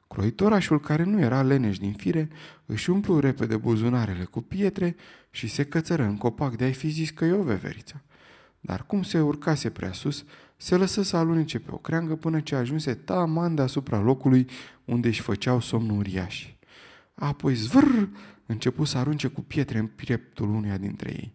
Croitorașul, 0.09 0.81
care 0.81 1.05
nu 1.05 1.21
era 1.21 1.43
leneș 1.43 1.79
din 1.79 1.93
fire, 1.93 2.29
își 2.67 2.91
umplu 2.91 3.19
repede 3.19 3.57
buzunarele 3.57 4.25
cu 4.25 4.41
pietre 4.41 4.97
și 5.31 5.49
se 5.49 5.65
cățără 5.65 6.03
în 6.03 6.17
copac 6.17 6.57
de 6.57 6.65
a 6.65 6.71
fi 6.71 6.89
zis 6.89 7.11
că 7.11 7.25
e 7.25 7.33
o 7.33 7.43
veveriță. 7.43 8.03
Dar 8.65 8.87
cum 8.87 9.03
se 9.03 9.21
urcase 9.21 9.71
prea 9.71 9.93
sus, 9.93 10.25
se 10.57 10.77
lăsă 10.77 11.03
să 11.03 11.17
alunece 11.17 11.59
pe 11.59 11.71
o 11.73 11.77
creangă 11.77 12.17
până 12.17 12.41
ce 12.41 12.55
ajunse 12.55 12.95
taman 12.95 13.55
deasupra 13.55 14.01
locului 14.01 14.47
unde 14.85 15.09
își 15.09 15.21
făceau 15.21 15.61
somnul 15.61 15.99
uriași. 15.99 16.59
Apoi 17.15 17.55
zvâr 17.55 18.09
începu 18.47 18.85
să 18.85 18.99
arunce 18.99 19.29
cu 19.29 19.41
pietre 19.41 19.79
în 19.79 19.87
pieptul 19.87 20.55
uneia 20.55 20.77
dintre 20.77 21.11
ei. 21.11 21.33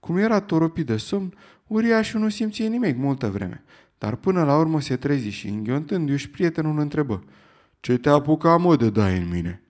Cum 0.00 0.16
era 0.16 0.40
toropit 0.40 0.86
de 0.86 0.96
somn, 0.96 1.34
uriașul 1.66 2.20
nu 2.20 2.28
simție 2.28 2.66
nimic 2.66 2.96
multă 2.96 3.30
vreme, 3.30 3.64
dar 3.98 4.14
până 4.14 4.44
la 4.44 4.58
urmă 4.58 4.80
se 4.80 4.96
trezi 4.96 5.28
și 5.28 5.48
înghiontându-și 5.48 6.30
prietenul 6.30 6.78
întrebă 6.78 7.24
Ce 7.80 7.96
te 7.96 8.08
apuca 8.08 8.56
mă 8.56 8.76
de 8.76 8.90
dai 8.90 9.18
în 9.18 9.28
mine?" 9.28 9.62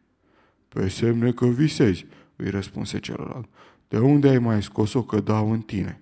Pe 0.69 0.89
semne 0.89 1.33
că 1.33 1.47
visezi," 1.47 2.07
îi 2.37 2.51
răspunse 2.51 2.99
celălalt. 2.99 3.49
De 3.89 3.99
unde 3.99 4.29
ai 4.29 4.39
mai 4.39 4.63
scos-o 4.63 5.03
că 5.03 5.21
dau 5.21 5.53
în 5.53 5.61
tine?" 5.61 6.01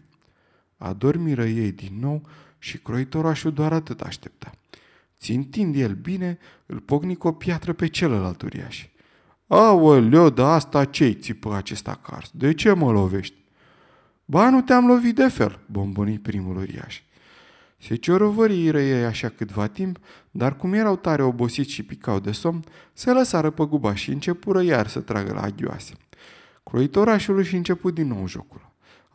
Adormiră 0.84 1.44
ei 1.44 1.72
din 1.72 1.98
nou 2.00 2.22
și 2.58 2.78
croitorașul 2.78 3.52
doar 3.52 3.72
atât 3.72 4.00
aștepta. 4.00 4.50
Țintind 5.18 5.76
el 5.76 5.94
bine, 5.94 6.38
îl 6.66 6.80
pocni 6.80 7.16
cu 7.16 7.26
o 7.26 7.32
piatră 7.32 7.72
pe 7.72 7.86
celălalt 7.86 8.42
uriaș. 8.42 8.86
Aoleo, 9.46 10.30
da 10.30 10.52
asta 10.52 10.84
ce-i 10.84 11.14
țipă 11.14 11.54
acesta 11.54 12.00
cars? 12.02 12.30
De 12.32 12.54
ce 12.54 12.72
mă 12.72 12.92
lovești? 12.92 13.34
Ba, 14.24 14.50
nu 14.50 14.62
te-am 14.62 14.86
lovit 14.86 15.14
de 15.14 15.28
fel, 15.28 15.58
bomboni 15.66 16.18
primul 16.18 16.56
uriaș. 16.56 17.02
Se 17.78 17.94
ciorovăriră 17.94 18.80
ei 18.80 19.04
așa 19.04 19.28
câtva 19.28 19.66
timp, 19.66 19.98
dar 20.30 20.56
cum 20.56 20.72
erau 20.72 20.96
tare 20.96 21.22
obosiți 21.22 21.70
și 21.70 21.82
picau 21.82 22.20
de 22.20 22.32
somn, 22.32 22.64
se 22.92 23.12
lăsară 23.12 23.50
pe 23.50 23.64
guba 23.64 23.94
și 23.94 24.10
începură 24.10 24.62
iar 24.62 24.86
să 24.86 25.00
tragă 25.00 25.32
la 25.32 25.42
aghioase. 25.42 25.92
Croitorașul 26.62 27.38
își 27.38 27.56
început 27.56 27.94
din 27.94 28.06
nou 28.06 28.26
jocul 28.26 28.63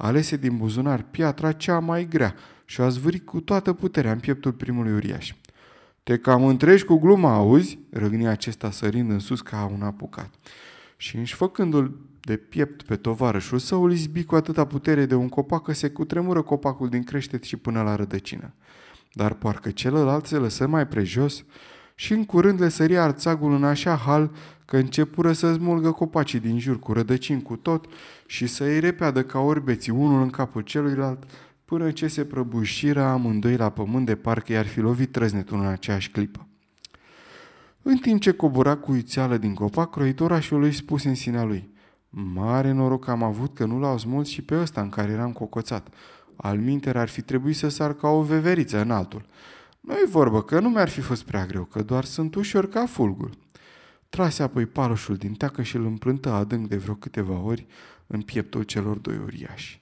alese 0.02 0.38
din 0.38 0.58
buzunar 0.58 1.02
piatra 1.02 1.52
cea 1.52 1.80
mai 1.80 2.08
grea 2.08 2.36
și 2.66 2.82
a 2.82 2.90
zvârit 2.90 3.26
cu 3.26 3.40
toată 3.40 3.74
puterea 3.74 4.12
în 4.12 4.20
pieptul 4.20 4.52
primului 4.52 4.94
uriaș. 4.94 5.34
Te 6.04 6.18
cam 6.18 6.46
întregi 6.46 6.84
cu 6.84 6.98
gluma, 6.98 7.34
auzi?" 7.34 7.80
răgni 7.90 8.28
acesta 8.28 8.72
sărind 8.72 9.12
în 9.12 9.20
sus 9.20 9.42
ca 9.42 9.72
un 9.74 9.82
apucat. 9.82 10.34
Și 10.98 11.18
înșfăcându-l 11.18 11.98
de 12.20 12.38
piept 12.38 12.82
pe 12.82 12.96
tovarășul 12.96 13.58
său, 13.58 13.84
îl 13.84 13.92
izbi 13.92 14.24
cu 14.24 14.36
atâta 14.36 14.66
putere 14.66 15.06
de 15.06 15.16
un 15.16 15.30
copac 15.30 15.64
că 15.64 15.74
se 15.74 15.90
cutremură 15.90 16.42
copacul 16.42 16.90
din 16.90 17.04
creștet 17.04 17.44
și 17.44 17.58
până 17.58 17.82
la 17.82 17.96
rădăcină. 17.96 18.54
Dar 19.14 19.34
parcă 19.34 19.72
celălalt 19.72 20.26
se 20.26 20.38
lăsă 20.38 20.68
mai 20.68 20.88
prejos 20.88 21.44
și 21.96 22.14
în 22.14 22.26
curând 22.26 22.62
le 22.62 22.70
săria 22.70 23.04
arțagul 23.04 23.54
în 23.54 23.64
așa 23.64 23.96
hal 23.96 24.32
că 24.70 24.78
începură 24.78 25.32
să 25.32 25.54
smulgă 25.54 25.92
copacii 25.92 26.40
din 26.40 26.60
jur 26.60 26.80
cu 26.80 26.94
rădăcini 26.94 27.42
cu 27.42 27.56
tot 27.56 27.86
și 28.26 28.48
să 28.48 28.64
îi 28.64 28.80
repeadă 28.80 29.24
ca 29.24 29.40
orbeții 29.40 29.92
unul 29.92 30.22
în 30.22 30.30
capul 30.30 30.62
celuilalt, 30.62 31.24
până 31.66 31.92
ce 31.92 32.08
se 32.08 32.26
prăbușiră 32.26 33.02
amândoi 33.02 33.56
la 33.56 33.70
pământ 33.70 34.06
de 34.06 34.16
parcă 34.16 34.52
i-ar 34.52 34.66
fi 34.66 34.80
lovit 34.80 35.12
trăznetul 35.12 35.60
în 35.60 35.66
aceeași 35.66 36.12
clipă. 36.12 36.48
În 37.82 37.98
timp 37.98 38.22
ce 38.22 38.32
cobora 38.32 38.76
cu 38.76 38.94
ițeală 38.94 39.38
din 39.38 39.54
copac, 39.54 39.90
croitorașul 39.90 40.64
își 40.64 40.78
spuse 40.78 41.08
în 41.08 41.16
sinea 41.16 41.44
lui, 41.44 41.70
Mare 42.10 42.72
noroc 42.72 43.08
am 43.08 43.24
avut 43.24 43.56
că 43.56 43.66
nu 43.66 43.80
l-au 43.80 43.98
smuls 43.98 44.28
și 44.28 44.42
pe 44.42 44.60
ăsta 44.60 44.82
în 44.82 44.90
care 44.90 45.12
eram 45.12 45.32
cocoțat. 45.32 45.88
Al 46.36 46.58
minter 46.58 46.98
ar 46.98 47.08
fi 47.08 47.22
trebuit 47.22 47.56
să 47.56 47.70
sar 47.70 47.94
ca 47.94 48.08
o 48.08 48.22
veveriță 48.22 48.82
în 48.82 48.92
altul. 48.92 49.26
Nu-i 49.80 50.08
vorbă 50.10 50.44
că 50.44 50.60
nu 50.60 50.70
mi-ar 50.70 50.90
fi 50.90 51.02
fost 51.02 51.24
prea 51.24 51.46
greu, 51.46 51.64
că 51.64 51.82
doar 51.82 52.04
sunt 52.04 52.36
ușor 52.36 52.70
ca 52.70 52.86
fulgul. 52.86 53.30
Trase 54.10 54.44
apoi 54.44 54.66
paloșul 54.66 55.16
din 55.16 55.34
teacă 55.34 55.62
și 55.62 55.76
îl 55.76 55.86
împrântă 55.86 56.32
adânc 56.32 56.68
de 56.68 56.78
vreo 56.78 56.94
câteva 56.94 57.40
ori 57.40 57.68
în 58.08 58.22
pieptul 58.22 58.64
celor 58.64 58.98
doi 58.98 59.18
uriași. 59.18 59.82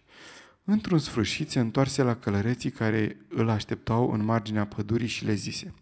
Într-un 0.64 1.00
sfârșit 1.00 1.50
se 1.50 1.60
întoarse 1.60 2.04
la 2.04 2.16
călăreții 2.16 2.70
care 2.70 3.18
îl 3.30 3.50
așteptau 3.50 4.12
în 4.12 4.26
marginea 4.26 4.66
pădurii 4.66 5.08
și 5.08 5.26
le 5.26 5.34
zise 5.34 5.74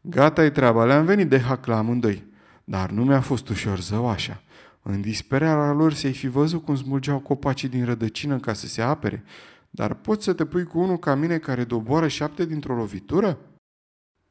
Gata-i 0.00 0.50
treaba, 0.50 0.84
le-am 0.84 1.04
venit 1.04 1.28
de 1.28 1.40
hac 1.40 1.66
la 1.66 1.78
amândoi, 1.78 2.24
dar 2.64 2.90
nu 2.90 3.04
mi-a 3.04 3.20
fost 3.20 3.48
ușor 3.48 3.80
zău 3.80 4.08
așa. 4.08 4.42
În 4.82 5.00
disperarea 5.00 5.72
lor 5.72 5.92
să-i 5.92 6.12
fi 6.12 6.28
văzut 6.28 6.64
cum 6.64 6.76
smulgeau 6.76 7.18
copacii 7.18 7.68
din 7.68 7.84
rădăcină 7.84 8.38
ca 8.38 8.52
să 8.52 8.66
se 8.66 8.82
apere, 8.82 9.24
dar 9.70 9.94
poți 9.94 10.24
să 10.24 10.32
te 10.32 10.44
pui 10.44 10.64
cu 10.64 10.78
unul 10.78 10.98
ca 10.98 11.14
mine 11.14 11.38
care 11.38 11.64
doboară 11.64 12.08
șapte 12.08 12.44
dintr-o 12.44 12.76
lovitură? 12.76 13.38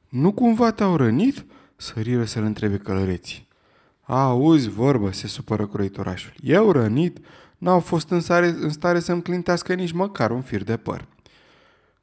Nu 0.09 0.33
cumva 0.33 0.71
te-au 0.71 0.95
rănit?" 0.95 1.45
Săriră 1.75 2.25
să-l 2.25 2.43
întrebe 2.43 2.77
călăreții. 2.77 3.47
Auzi 4.01 4.69
vorbă, 4.69 5.11
se 5.11 5.27
supără 5.27 5.67
croitorașul. 5.67 6.33
Eu 6.41 6.71
rănit, 6.71 7.17
n-au 7.57 7.79
fost 7.79 8.09
în 8.09 8.19
stare, 8.19 8.47
în 8.47 8.69
stare 8.69 8.99
să-mi 8.99 9.21
clintească 9.21 9.73
nici 9.73 9.91
măcar 9.91 10.31
un 10.31 10.41
fir 10.41 10.63
de 10.63 10.77
păr. 10.77 11.07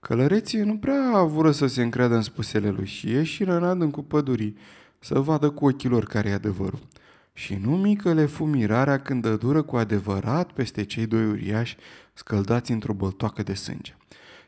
Călăreții 0.00 0.60
nu 0.60 0.76
prea 0.76 1.10
avură 1.14 1.50
să 1.50 1.66
se 1.66 1.82
încreadă 1.82 2.14
în 2.14 2.22
spusele 2.22 2.70
lui 2.70 2.86
și 2.86 3.08
ieșiră 3.08 3.56
în 3.56 3.64
adânc 3.64 3.92
cu 3.92 4.02
pădurii 4.02 4.56
să 4.98 5.18
vadă 5.18 5.50
cu 5.50 5.64
ochii 5.64 5.88
lor 5.88 6.04
care 6.04 6.28
e 6.28 6.32
adevărul. 6.32 6.88
Și 7.32 7.58
nu 7.62 7.76
mică 7.76 8.12
le 8.12 8.26
fu 8.26 8.44
mirarea 8.44 9.00
când 9.00 9.22
dă 9.22 9.36
dură 9.36 9.62
cu 9.62 9.76
adevărat 9.76 10.52
peste 10.52 10.84
cei 10.84 11.06
doi 11.06 11.26
uriași 11.26 11.76
scăldați 12.14 12.72
într-o 12.72 12.92
băltoacă 12.92 13.42
de 13.42 13.54
sânge. 13.54 13.96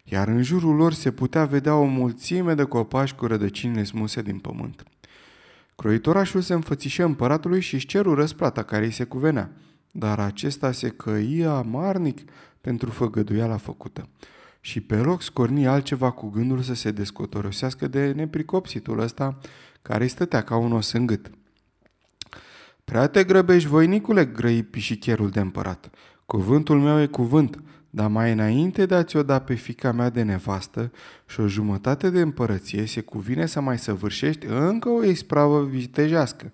iar 0.04 0.28
în 0.28 0.42
jurul 0.42 0.76
lor 0.76 0.92
se 0.92 1.10
putea 1.10 1.44
vedea 1.44 1.76
o 1.76 1.84
mulțime 1.84 2.54
de 2.54 2.64
copaci 2.64 3.12
cu 3.12 3.26
rădăcinile 3.26 3.84
smuse 3.84 4.22
din 4.22 4.38
pământ. 4.38 4.82
Croitorașul 5.76 6.40
se 6.40 6.54
înfățișă 6.54 7.04
împăratului 7.04 7.60
și 7.60 7.74
își 7.74 7.86
ceru 7.86 8.14
răsplata 8.14 8.62
care 8.62 8.84
îi 8.84 8.90
se 8.90 9.04
cuvenea, 9.04 9.50
dar 9.90 10.18
acesta 10.18 10.72
se 10.72 10.88
căia 10.88 11.52
amarnic 11.52 12.20
pentru 12.60 12.90
făgăduiala 12.90 13.56
făcută. 13.56 14.08
Și 14.60 14.80
pe 14.80 14.96
loc 14.96 15.22
scorni 15.22 15.66
altceva 15.66 16.10
cu 16.10 16.28
gândul 16.28 16.60
să 16.60 16.74
se 16.74 16.90
descotorosească 16.90 17.88
de 17.88 18.12
nepricopsitul 18.12 18.98
ăsta 18.98 19.38
care 19.82 20.02
îi 20.02 20.08
stătea 20.08 20.42
ca 20.42 20.56
un 20.56 20.72
os 20.72 20.92
în 20.92 21.06
gât. 21.06 21.30
Prea 22.84 23.06
te 23.06 23.24
grăbești, 23.24 23.68
voinicule, 23.68 24.24
grăi 24.24 24.62
pișicherul 24.62 25.30
de 25.30 25.40
împărat. 25.40 25.90
Cuvântul 26.26 26.80
meu 26.80 27.00
e 27.00 27.06
cuvânt, 27.06 27.62
dar 27.94 28.08
mai 28.08 28.32
înainte 28.32 28.86
de 28.86 28.94
a-ți 28.94 29.16
o 29.16 29.22
da 29.22 29.38
pe 29.38 29.54
fica 29.54 29.92
mea 29.92 30.10
de 30.10 30.22
nevastă 30.22 30.92
și 31.26 31.40
o 31.40 31.46
jumătate 31.46 32.10
de 32.10 32.20
împărăție, 32.20 32.86
se 32.86 33.00
cuvine 33.00 33.46
să 33.46 33.60
mai 33.60 33.78
săvârșești 33.78 34.46
încă 34.46 34.88
o 34.88 35.04
ispravă 35.04 35.64
vitejească 35.64 36.52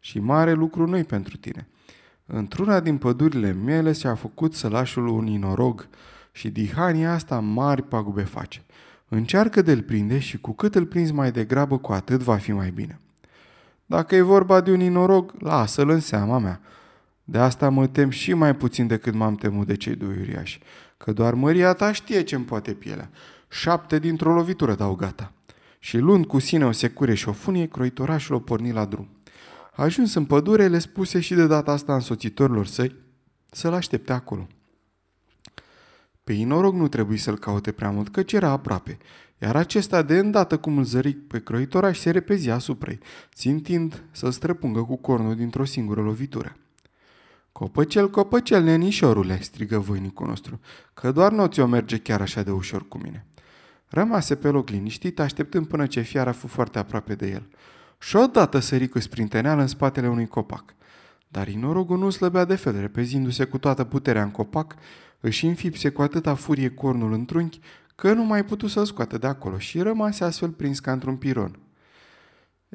și 0.00 0.18
mare 0.18 0.52
lucru 0.52 0.86
nu 0.86 1.02
pentru 1.02 1.36
tine. 1.36 1.66
Într-una 2.26 2.80
din 2.80 2.98
pădurile 2.98 3.52
mele 3.52 3.92
și-a 3.92 4.14
făcut 4.14 4.54
sălașul 4.54 5.06
un 5.06 5.26
inorog 5.26 5.88
și 6.32 6.48
dihania 6.48 7.12
asta 7.12 7.40
mari 7.40 7.82
pagube 7.82 8.22
face. 8.22 8.62
Încearcă 9.08 9.62
de-l 9.62 9.82
prinde 9.82 10.18
și 10.18 10.38
cu 10.38 10.52
cât 10.52 10.74
îl 10.74 10.86
prinzi 10.86 11.12
mai 11.12 11.32
degrabă, 11.32 11.78
cu 11.78 11.92
atât 11.92 12.20
va 12.20 12.36
fi 12.36 12.52
mai 12.52 12.70
bine. 12.70 13.00
Dacă 13.86 14.14
e 14.14 14.20
vorba 14.20 14.60
de 14.60 14.70
un 14.70 14.80
inorog, 14.80 15.34
lasă-l 15.38 15.88
în 15.88 16.00
seama 16.00 16.38
mea. 16.38 16.60
De 17.30 17.38
asta 17.38 17.68
mă 17.68 17.86
tem 17.86 18.10
și 18.10 18.34
mai 18.34 18.56
puțin 18.56 18.86
decât 18.86 19.14
m-am 19.14 19.34
temut 19.34 19.66
de 19.66 19.76
cei 19.76 19.94
doi 19.94 20.16
uriași, 20.20 20.60
că 20.96 21.12
doar 21.12 21.34
măria 21.34 21.72
ta 21.72 21.92
știe 21.92 22.22
ce-mi 22.22 22.44
poate 22.44 22.72
pielea. 22.72 23.10
Șapte 23.48 23.98
dintr-o 23.98 24.34
lovitură 24.34 24.74
dau 24.74 24.94
gata. 24.94 25.32
Și 25.78 25.98
luând 25.98 26.26
cu 26.26 26.38
sine 26.38 26.64
o 26.64 26.72
secure 26.72 27.14
și 27.14 27.28
o 27.28 27.32
funie, 27.32 27.66
croitorașul 27.66 28.34
o 28.34 28.38
porni 28.38 28.72
la 28.72 28.84
drum. 28.84 29.08
Ajuns 29.72 30.14
în 30.14 30.24
pădure, 30.24 30.68
le 30.68 30.78
spuse 30.78 31.20
și 31.20 31.34
de 31.34 31.46
data 31.46 31.72
asta 31.72 31.94
însoțitorilor 31.94 32.66
săi 32.66 32.94
să-l 33.50 33.72
aștepte 33.72 34.12
acolo. 34.12 34.46
Pe 36.24 36.32
inorog 36.32 36.74
nu 36.74 36.88
trebuie 36.88 37.18
să-l 37.18 37.38
caute 37.38 37.72
prea 37.72 37.90
mult, 37.90 38.08
căci 38.08 38.32
era 38.32 38.48
aproape, 38.48 38.98
iar 39.38 39.56
acesta 39.56 40.02
de 40.02 40.18
îndată 40.18 40.58
cum 40.58 40.78
îl 40.78 40.84
zăric 40.84 41.26
pe 41.26 41.40
croitoraș 41.40 41.98
se 41.98 42.10
repezi 42.10 42.50
asupra 42.50 42.92
țintind 43.34 44.02
să-l 44.10 44.30
străpungă 44.30 44.80
cu 44.80 44.96
cornul 44.96 45.34
dintr-o 45.34 45.64
singură 45.64 46.02
lovitură. 46.02 46.56
Copăcel, 47.52 48.10
copăcel, 48.10 48.62
nenișorule, 48.62 49.40
strigă 49.40 49.78
voinicul 49.78 50.26
nostru, 50.26 50.60
că 50.94 51.12
doar 51.12 51.32
nu 51.32 51.46
ți-o 51.46 51.66
merge 51.66 51.98
chiar 51.98 52.20
așa 52.20 52.42
de 52.42 52.50
ușor 52.50 52.88
cu 52.88 52.98
mine. 52.98 53.26
Rămase 53.88 54.34
pe 54.34 54.48
loc 54.48 54.68
liniștit, 54.68 55.20
așteptând 55.20 55.66
până 55.66 55.86
ce 55.86 56.00
fiara 56.00 56.32
fu 56.32 56.46
foarte 56.46 56.78
aproape 56.78 57.14
de 57.14 57.30
el. 57.30 57.48
Și 57.98 58.16
odată 58.16 58.58
sări 58.58 58.88
cu 58.88 58.98
sprinteneală 58.98 59.60
în 59.60 59.66
spatele 59.66 60.08
unui 60.08 60.26
copac. 60.26 60.74
Dar 61.28 61.48
inorogul 61.48 61.98
nu 61.98 62.10
slăbea 62.10 62.44
de 62.44 62.54
fel, 62.54 62.80
repezindu-se 62.80 63.44
cu 63.44 63.58
toată 63.58 63.84
puterea 63.84 64.22
în 64.22 64.30
copac, 64.30 64.74
își 65.20 65.46
înfipse 65.46 65.90
cu 65.90 66.02
atâta 66.02 66.34
furie 66.34 66.70
cornul 66.70 67.12
în 67.12 67.24
trunchi, 67.24 67.60
că 67.94 68.12
nu 68.12 68.24
mai 68.24 68.44
putu 68.44 68.66
să 68.66 68.84
scoată 68.84 69.18
de 69.18 69.26
acolo 69.26 69.58
și 69.58 69.80
rămase 69.80 70.24
astfel 70.24 70.50
prins 70.50 70.80
ca 70.80 70.92
într-un 70.92 71.16
piron. 71.16 71.58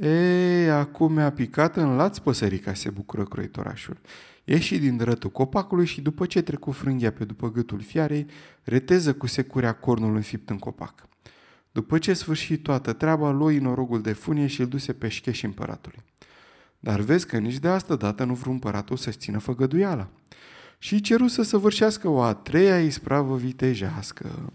Ei, 0.02 0.70
acum 0.70 1.14
mi-a 1.14 1.32
picat 1.32 1.76
în 1.76 1.96
laț 1.96 2.18
păsărica, 2.18 2.74
se 2.74 2.90
bucură 2.90 3.24
croitorașul. 3.24 3.98
Ieși 4.44 4.78
din 4.78 4.98
drătul 4.98 5.30
copacului 5.30 5.86
și 5.86 6.02
după 6.02 6.26
ce 6.26 6.42
trecu 6.42 6.72
frânghia 6.72 7.12
pe 7.12 7.26
după 7.26 7.52
gâtul 7.52 7.82
fiarei, 7.82 8.26
reteză 8.64 9.14
cu 9.14 9.28
securea 9.28 9.74
cornul 9.74 10.16
înfipt 10.16 10.50
în 10.50 10.58
copac. 10.58 11.08
După 11.72 11.98
ce 11.98 12.14
sfârși 12.14 12.58
toată 12.58 12.94
treaba, 12.94 13.32
loi 13.32 13.58
norogul 13.58 14.02
de 14.02 14.14
funie 14.14 14.48
și 14.48 14.62
îl 14.62 14.68
duse 14.68 14.94
pe 14.94 15.08
șcheș 15.08 15.44
împăratului. 15.44 16.04
Dar 16.80 17.00
vezi 17.00 17.28
că 17.28 17.38
nici 17.38 17.60
de 17.60 17.68
asta 17.68 17.96
dată 17.96 18.24
nu 18.24 18.34
vreau 18.34 18.54
împăratul 18.54 18.98
să-ți 18.98 19.18
țină 19.18 19.38
făgăduiala. 19.38 20.10
Și 20.78 21.02
ceru 21.02 21.28
să 21.28 21.42
săvârșească 21.42 22.08
o 22.08 22.22
a 22.22 22.34
treia 22.34 22.80
ispravă 22.80 23.38
vitejească. 23.38 24.52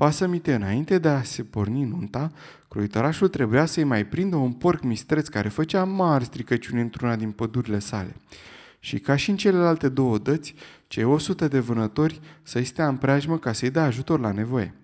Pasămite, 0.00 0.54
înainte 0.54 0.98
de 0.98 1.08
a 1.08 1.22
se 1.22 1.42
porni 1.42 1.84
nunta, 1.84 2.32
croitărașul 2.68 3.28
trebuia 3.28 3.66
să-i 3.66 3.84
mai 3.84 4.06
prindă 4.06 4.36
un 4.36 4.52
porc 4.52 4.82
mistreț 4.82 5.28
care 5.28 5.48
făcea 5.48 5.84
mari 5.84 6.24
stricăciuni 6.24 6.80
într-una 6.80 7.16
din 7.16 7.30
pădurile 7.30 7.78
sale. 7.78 8.16
Și 8.78 8.98
ca 8.98 9.16
și 9.16 9.30
în 9.30 9.36
celelalte 9.36 9.88
două 9.88 10.18
dăți, 10.18 10.54
cei 10.86 11.04
o 11.04 11.18
sută 11.18 11.48
de 11.48 11.58
vânători 11.58 12.20
să-i 12.42 12.64
stea 12.64 12.88
în 12.88 12.96
preajmă 12.96 13.38
ca 13.38 13.52
să-i 13.52 13.70
dea 13.70 13.84
ajutor 13.84 14.20
la 14.20 14.32
nevoie. 14.32 14.74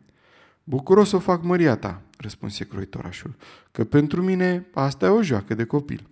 Bucuros 0.64 1.12
o 1.12 1.18
fac 1.18 1.42
măria 1.42 1.76
ta, 1.76 2.02
răspunse 2.18 2.64
croitorașul, 2.64 3.34
că 3.72 3.84
pentru 3.84 4.22
mine 4.22 4.66
asta 4.74 5.06
e 5.06 5.08
o 5.08 5.22
joacă 5.22 5.54
de 5.54 5.64
copil. 5.64 6.06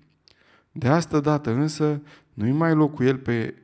De 0.73 0.89
asta 0.89 1.21
dată 1.21 1.51
însă 1.51 2.01
nu-i 2.35 2.53
mai 2.53 2.75
loc 2.75 2.95
cu 2.95 3.03
el 3.03 3.17
pe 3.17 3.55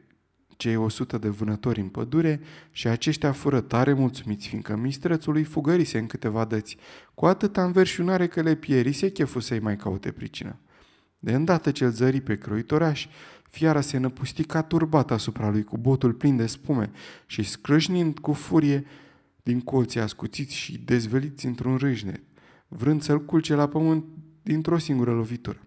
cei 0.61 0.77
o 0.77 0.89
sută 0.89 1.19
de 1.19 1.29
vânători 1.29 1.81
în 1.81 1.89
pădure 1.89 2.41
și 2.71 2.89
aceștia 2.89 3.33
fură 3.33 3.61
tare 3.61 3.93
mulțumiți, 3.93 4.49
fiindcă 4.49 4.77
mistrețul 4.77 5.37
îi 5.37 5.45
fugărise 5.45 5.99
în 5.99 6.07
câteva 6.07 6.45
dăți, 6.45 6.77
cu 7.15 7.27
atâta 7.27 7.65
înverșunare 7.65 8.27
că 8.27 8.43
le 8.43 8.55
pierise 8.55 9.11
chefu 9.11 9.39
să-i 9.39 9.59
mai 9.59 9.77
caute 9.77 10.11
pricină. 10.11 10.59
De 11.19 11.33
îndată 11.33 11.71
ce-l 11.71 11.91
zări 11.91 12.21
pe 12.21 12.39
croitoraș, 12.39 13.07
fiara 13.51 13.81
se 13.81 13.99
năpusti 13.99 14.45
ca 14.45 14.63
turbat 14.63 15.11
asupra 15.11 15.51
lui 15.51 15.65
cu 15.65 15.79
botul 15.79 16.13
plin 16.13 16.37
de 16.37 16.47
spume 16.47 16.91
și 17.27 17.43
scrâșnind 17.43 18.19
cu 18.19 18.33
furie 18.33 18.85
din 19.43 19.61
colții 19.61 20.01
ascuțiți 20.01 20.55
și 20.55 20.79
dezveliți 20.79 21.47
într-un 21.47 21.77
râșnet, 21.77 22.23
vrând 22.69 23.03
să-l 23.03 23.25
culce 23.25 23.55
la 23.55 23.69
pământ 23.69 24.05
dintr-o 24.43 24.79
singură 24.79 25.13
lovitură. 25.13 25.61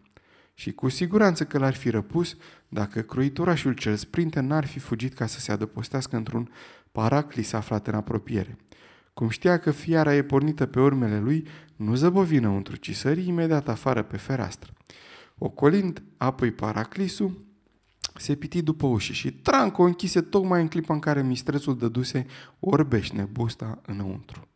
Și 0.53 0.71
cu 0.71 0.89
siguranță 0.89 1.45
că 1.45 1.57
l-ar 1.57 1.73
fi 1.73 1.89
răpus 1.89 2.35
dacă 2.67 3.01
croitorașul 3.01 3.73
cel 3.73 3.95
sprinte 3.95 4.39
n-ar 4.39 4.65
fi 4.65 4.79
fugit 4.79 5.13
ca 5.13 5.25
să 5.25 5.39
se 5.39 5.51
adăpostească 5.51 6.15
într-un 6.15 6.51
paraclis 6.91 7.53
aflat 7.53 7.87
în 7.87 7.93
apropiere. 7.93 8.57
Cum 9.13 9.29
știa 9.29 9.57
că 9.57 9.71
fiara 9.71 10.15
e 10.15 10.23
pornită 10.23 10.65
pe 10.65 10.79
urmele 10.79 11.19
lui, 11.19 11.47
nu 11.75 11.95
zăbovi 11.95 12.35
înăuntru, 12.35 12.75
ci 12.75 12.95
sări 12.95 13.27
imediat 13.27 13.67
afară 13.67 14.03
pe 14.03 14.17
fereastră. 14.17 14.73
Ocolind 15.37 16.03
apoi 16.17 16.51
paraclisul, 16.51 17.45
se 18.15 18.35
piti 18.35 18.61
după 18.61 18.87
ușă 18.87 19.13
și 19.13 19.31
Tranco 19.31 19.81
o 19.81 19.85
închise 19.85 20.21
tocmai 20.21 20.61
în 20.61 20.67
clipa 20.67 20.93
în 20.93 20.99
care 20.99 21.23
mistrețul 21.23 21.77
dăduse 21.77 22.25
orbeșne 22.59 23.23
busta 23.23 23.81
înăuntru. 23.85 24.47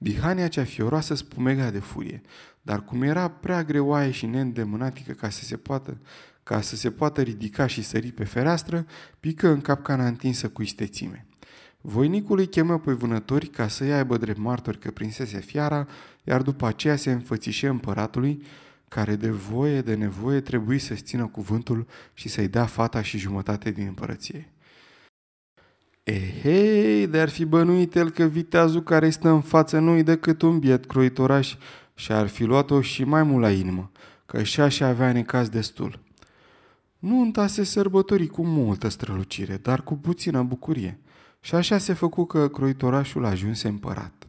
Dihania 0.00 0.48
cea 0.48 0.64
fioroasă 0.64 1.14
spumega 1.14 1.70
de 1.70 1.78
furie, 1.78 2.22
dar 2.62 2.84
cum 2.84 3.02
era 3.02 3.28
prea 3.28 3.64
greoaie 3.64 4.10
și 4.10 4.26
neîndemânatică 4.26 5.12
ca 5.12 5.28
să 5.28 5.44
se 5.44 5.56
poată, 5.56 5.98
ca 6.42 6.60
să 6.60 6.76
se 6.76 6.90
poată 6.90 7.22
ridica 7.22 7.66
și 7.66 7.82
sări 7.82 8.12
pe 8.12 8.24
fereastră, 8.24 8.86
pică 9.20 9.48
în 9.48 9.60
capcana 9.60 10.06
întinsă 10.06 10.48
cu 10.48 10.62
istețime. 10.62 11.26
Voinicul 11.80 12.38
îi 12.38 12.48
chemă 12.48 12.78
pe 12.78 12.92
vânători 12.92 13.46
ca 13.46 13.68
să-i 13.68 13.92
aibă 13.92 14.16
drept 14.16 14.38
martori 14.38 14.78
că 14.78 14.90
prinsese 14.90 15.40
fiara, 15.40 15.86
iar 16.24 16.42
după 16.42 16.66
aceea 16.66 16.96
se 16.96 17.12
înfățișe 17.12 17.68
împăratului, 17.68 18.42
care 18.88 19.16
de 19.16 19.30
voie, 19.30 19.80
de 19.80 19.94
nevoie, 19.94 20.40
trebuie 20.40 20.78
să-ți 20.78 21.02
țină 21.02 21.26
cuvântul 21.26 21.86
și 22.14 22.28
să-i 22.28 22.48
dea 22.48 22.66
fata 22.66 23.02
și 23.02 23.18
jumătate 23.18 23.70
din 23.70 23.86
împărăție. 23.86 24.52
Ehei, 26.08 27.06
de-ar 27.06 27.28
fi 27.28 27.44
bănuit 27.44 27.94
el 27.94 28.10
că 28.10 28.24
viteazul 28.24 28.82
care 28.82 29.10
stă 29.10 29.28
în 29.28 29.40
față 29.40 29.78
nu-i 29.78 30.02
decât 30.02 30.42
un 30.42 30.58
biet 30.58 30.84
croitoraș 30.84 31.56
și 31.94 32.12
ar 32.12 32.26
fi 32.26 32.44
luat-o 32.44 32.80
și 32.80 33.04
mai 33.04 33.22
mult 33.22 33.42
la 33.42 33.50
inimă, 33.50 33.90
că 34.26 34.42
și 34.42 34.60
așa 34.60 34.86
avea 34.86 35.12
necaz 35.12 35.48
destul. 35.48 36.00
Nu 36.98 37.32
se 37.46 37.64
sărbători 37.64 38.26
cu 38.26 38.46
multă 38.46 38.88
strălucire, 38.88 39.58
dar 39.62 39.82
cu 39.82 39.96
puțină 39.96 40.42
bucurie. 40.42 40.98
Și 41.40 41.54
așa 41.54 41.78
se 41.78 41.92
făcu 41.92 42.24
că 42.24 42.48
croitorașul 42.48 43.24
ajunse 43.24 43.68
împărat. 43.68 44.26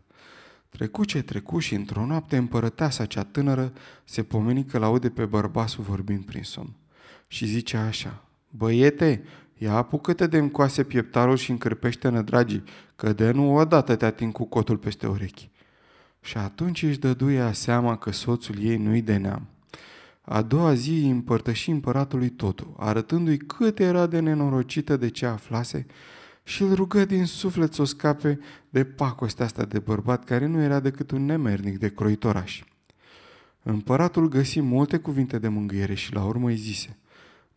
Trecu 0.70 1.06
ce 1.06 1.22
trecu 1.22 1.60
și 1.60 1.74
într-o 1.74 2.06
noapte 2.06 2.38
împărăteasa 2.38 3.06
cea 3.06 3.24
tânără 3.24 3.74
se 4.04 4.24
pomeni 4.24 4.66
că 4.66 4.78
laude 4.78 5.10
pe 5.10 5.26
bărbasul 5.26 5.84
vorbind 5.84 6.26
prin 6.26 6.44
somn. 6.44 6.76
Și 7.28 7.46
zice 7.46 7.78
așa, 7.78 8.24
Băiete, 8.50 9.24
ia 9.62 9.74
apucă-te 9.74 10.28
de 10.28 10.38
încoase 10.38 10.84
pieptarul 10.84 11.38
și 11.38 11.52
încărpește 11.52 12.10
dragii, 12.10 12.64
că 12.96 13.14
de 13.14 13.32
nu 13.32 13.56
odată 13.56 13.96
te 13.96 14.06
ating 14.06 14.32
cu 14.32 14.46
cotul 14.46 14.78
peste 14.78 15.08
urechi. 15.08 15.50
Și 16.22 16.38
atunci 16.38 16.84
își 16.84 17.00
dăduia 17.00 17.52
seama 17.52 17.98
că 17.98 18.12
soțul 18.12 18.56
ei 18.62 18.78
nu-i 18.78 19.02
de 19.02 19.18
neam. 19.18 19.48
A 20.22 20.42
doua 20.42 20.74
zi 20.74 20.90
îi 20.90 21.10
împărtăși 21.10 21.70
împăratului 21.70 22.30
totul, 22.30 22.74
arătându-i 22.78 23.38
cât 23.38 23.80
era 23.80 24.08
de 24.08 24.20
nenorocită 24.20 24.98
de 24.98 25.10
ce 25.10 25.26
aflase 25.26 25.86
și 26.44 26.62
îl 26.62 26.74
rugă 26.74 27.06
din 27.06 27.26
suflet 27.26 27.74
să 27.74 27.82
o 27.82 27.86
scape 27.86 28.40
de 28.70 28.84
pacostea 28.84 29.46
asta 29.46 29.64
de 29.64 29.80
bărbat 29.80 30.24
care 30.24 30.46
nu 30.46 30.62
era 30.62 30.80
decât 30.80 31.12
un 31.12 31.26
nemernic 31.26 31.78
de 31.78 31.90
croitoraș. 31.90 32.64
Împăratul 33.64 34.30
găsi 34.30 34.62
multe 34.62 34.98
cuvinte 34.98 35.40
de 35.40 35.48
mângâiere 35.48 35.94
și 35.94 36.14
la 36.14 36.24
urmă 36.24 36.48
îi 36.48 36.56
zise 36.56 36.98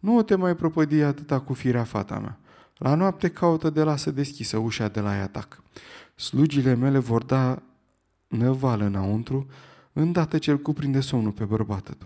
Nu 0.03 0.23
te 0.23 0.35
mai 0.35 0.57
propădi 0.57 1.01
atâta 1.01 1.41
cu 1.41 1.53
firea 1.53 1.85
fata 1.85 2.19
mea. 2.19 2.39
La 2.77 2.95
noapte 2.95 3.29
caută 3.29 3.71
de 3.71 3.83
lasă 3.83 4.11
deschisă 4.11 4.57
ușa 4.57 4.89
de 4.89 5.01
la 5.01 5.11
atac. 5.11 5.63
Slugile 6.15 6.75
mele 6.75 6.99
vor 6.99 7.23
da 7.23 7.63
năvală 8.29 8.85
înăuntru, 8.85 9.47
îndată 9.93 10.39
ce 10.39 10.51
îl 10.51 10.59
cuprinde 10.59 11.01
somnul 11.01 11.33
pe 11.33 11.45
bărbatul. 11.45 11.97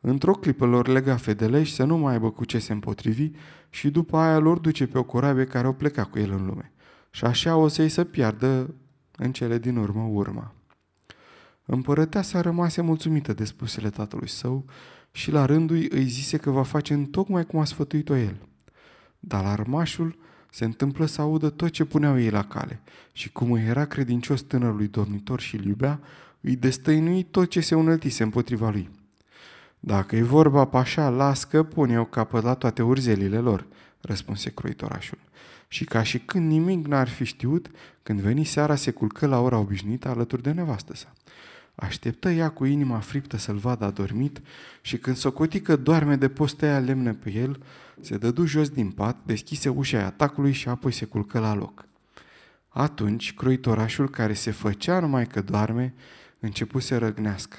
Într-o 0.00 0.32
clipă 0.32 0.66
lor 0.66 0.86
lega 0.86 1.16
fedele 1.16 1.62
și 1.62 1.74
să 1.74 1.84
nu 1.84 1.96
mai 1.96 2.12
aibă 2.12 2.30
cu 2.30 2.44
ce 2.44 2.58
se 2.58 2.72
împotrivi 2.72 3.30
și 3.70 3.90
după 3.90 4.16
aia 4.16 4.38
lor 4.38 4.58
duce 4.58 4.86
pe 4.86 4.98
o 4.98 5.02
corabie 5.02 5.44
care 5.44 5.66
o 5.66 5.72
pleca 5.72 6.04
cu 6.04 6.18
el 6.18 6.30
în 6.32 6.46
lume. 6.46 6.72
Și 7.10 7.24
așa 7.24 7.56
o 7.56 7.68
să-i 7.68 7.88
să 7.88 8.04
piardă 8.04 8.74
în 9.16 9.32
cele 9.32 9.58
din 9.58 9.76
urmă 9.76 10.02
urma. 10.02 10.52
Împărăteasa 11.64 12.40
rămase 12.40 12.80
mulțumită 12.80 13.32
de 13.32 13.44
spusele 13.44 13.90
tatălui 13.90 14.28
său 14.28 14.64
și 15.12 15.30
la 15.30 15.44
rândul 15.44 15.86
îi 15.90 16.04
zise 16.04 16.36
că 16.36 16.50
va 16.50 16.62
face 16.62 16.94
în 16.94 17.04
tocmai 17.04 17.46
cum 17.46 17.58
a 17.58 17.64
sfătuit-o 17.64 18.16
el. 18.16 18.36
Dar 19.20 19.42
la 19.42 19.50
armașul 19.50 20.16
se 20.50 20.64
întâmplă 20.64 21.06
să 21.06 21.20
audă 21.20 21.50
tot 21.50 21.70
ce 21.70 21.84
puneau 21.84 22.20
ei 22.20 22.30
la 22.30 22.44
cale 22.44 22.80
și 23.12 23.32
cum 23.32 23.52
îi 23.52 23.62
era 23.62 23.84
credincios 23.84 24.40
tânărului 24.40 24.88
dormitor 24.88 25.40
și 25.40 25.56
îl 25.56 25.64
iubea, 25.64 26.00
îi 26.40 26.56
destăinui 26.56 27.22
tot 27.22 27.50
ce 27.50 27.60
se 27.60 27.74
unăltise 27.74 28.22
împotriva 28.22 28.70
lui. 28.70 28.90
Dacă 29.80 30.16
e 30.16 30.22
vorba 30.22 30.64
pașa, 30.64 31.08
las 31.08 31.44
că 31.44 31.62
pun 31.62 31.90
eu 31.90 32.04
capăt 32.04 32.42
la 32.42 32.54
toate 32.54 32.82
urzelile 32.82 33.38
lor, 33.38 33.66
răspunse 34.00 34.50
croitorașul. 34.50 35.18
Și 35.68 35.84
ca 35.84 36.02
și 36.02 36.18
când 36.18 36.50
nimic 36.50 36.86
n-ar 36.86 37.08
fi 37.08 37.24
știut, 37.24 37.70
când 38.02 38.20
veni 38.20 38.44
seara 38.44 38.74
se 38.74 38.90
culcă 38.90 39.26
la 39.26 39.40
ora 39.40 39.58
obișnuită 39.58 40.08
alături 40.08 40.42
de 40.42 40.52
nevastă 40.52 40.94
sa. 40.94 41.12
Așteptă 41.74 42.30
ea 42.30 42.50
cu 42.50 42.64
inima 42.64 42.98
friptă 42.98 43.36
să-l 43.36 43.56
vadă 43.56 43.84
adormit 43.84 44.40
și 44.80 44.98
când 44.98 45.16
socoti 45.16 45.60
că 45.60 45.76
doarme 45.76 46.16
de 46.16 46.28
postea 46.28 46.78
lemne 46.78 47.12
pe 47.12 47.32
el, 47.32 47.62
se 48.00 48.16
dădu 48.16 48.44
jos 48.44 48.68
din 48.68 48.90
pat, 48.90 49.16
deschise 49.24 49.68
ușa 49.68 50.04
atacului 50.04 50.52
și 50.52 50.68
apoi 50.68 50.92
se 50.92 51.04
culcă 51.04 51.38
la 51.38 51.54
loc. 51.54 51.86
Atunci, 52.68 53.34
croitorașul 53.34 54.10
care 54.10 54.32
se 54.32 54.50
făcea 54.50 55.00
numai 55.00 55.26
că 55.26 55.40
doarme, 55.40 55.94
începu 56.40 56.78
să 56.78 56.98
răgnească. 56.98 57.56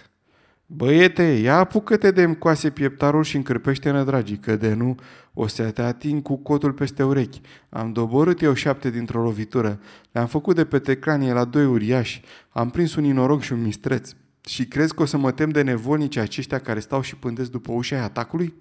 Băiete, 0.65 1.23
ia 1.23 1.58
apucă-te 1.58 2.12
de 2.12 2.36
coase 2.36 2.69
pieptarul 2.69 3.23
și 3.23 3.36
încărpește-ne, 3.36 4.04
dragii, 4.04 4.38
că 4.38 4.56
de 4.56 4.73
nu 4.73 4.95
o 5.34 5.47
să 5.47 5.71
te 5.71 5.82
ating 5.82 6.21
cu 6.21 6.38
cotul 6.38 6.73
peste 6.73 7.04
urechi. 7.04 7.41
Am 7.69 7.93
doborât 7.93 8.41
eu 8.41 8.54
șapte 8.54 8.89
dintr-o 8.89 9.23
lovitură, 9.23 9.80
le-am 10.12 10.28
făcut 10.28 10.56
de 10.56 10.65
pe 10.65 10.80
tecranie 10.80 11.34
la 11.34 11.45
doi 11.45 11.65
uriași, 11.65 12.21
am 12.49 12.69
prins 12.69 12.95
un 12.95 13.04
inorog 13.04 13.41
și 13.41 13.54
un 13.54 13.62
mistreț. 13.62 14.12
Și 14.45 14.65
crezi 14.65 14.93
că 14.93 15.02
o 15.02 15.06
să 15.06 15.17
mă 15.17 15.32
tem 15.32 15.49
de 15.49 15.62
nevolnici 15.62 16.17
aceștia 16.17 16.60
care 16.60 16.80
stau 16.80 17.02
și 17.02 17.15
pândesc 17.15 17.52
după 17.52 17.71
ușa 17.71 18.04
atacului? 18.04 18.54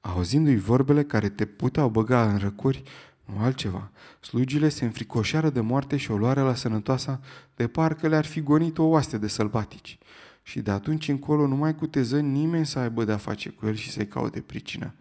Auzindu-i 0.00 0.56
vorbele 0.56 1.02
care 1.02 1.28
te 1.28 1.44
puteau 1.44 1.88
băga 1.88 2.30
în 2.30 2.38
răcuri, 2.38 2.82
nu 3.17 3.17
altceva. 3.36 3.90
Slugile 4.20 4.68
se 4.68 4.84
înfricoșeară 4.84 5.50
de 5.50 5.60
moarte 5.60 5.96
și 5.96 6.10
o 6.10 6.16
luare 6.16 6.40
la 6.40 6.54
sănătoasa 6.54 7.20
de 7.56 7.68
parcă 7.68 8.08
le-ar 8.08 8.24
fi 8.24 8.40
gonit 8.40 8.78
o 8.78 8.82
oaste 8.82 9.18
de 9.18 9.28
sălbatici. 9.28 9.98
Și 10.42 10.60
de 10.60 10.70
atunci 10.70 11.08
încolo 11.08 11.46
numai 11.46 11.74
cu 11.74 11.86
teză 11.86 12.20
nimeni 12.20 12.66
să 12.66 12.78
aibă 12.78 13.04
de-a 13.04 13.16
face 13.16 13.48
cu 13.48 13.66
el 13.66 13.74
și 13.74 13.90
să-i 13.90 14.08
caute 14.08 14.40
pricină. 14.40 14.94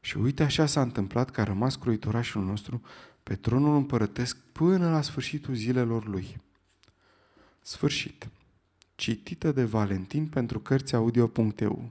Și 0.00 0.16
uite 0.16 0.42
așa 0.42 0.66
s-a 0.66 0.80
întâmplat 0.80 1.30
că 1.30 1.40
a 1.40 1.44
rămas 1.44 1.76
croitorașul 1.76 2.44
nostru 2.44 2.82
pe 3.22 3.34
tronul 3.34 3.76
împărătesc 3.76 4.36
până 4.52 4.90
la 4.90 5.00
sfârșitul 5.00 5.54
zilelor 5.54 6.06
lui. 6.06 6.36
Sfârșit. 7.60 8.28
Citită 8.94 9.52
de 9.52 9.64
Valentin 9.64 10.26
pentru 10.26 10.60
Cărțiaudio.eu 10.60 11.90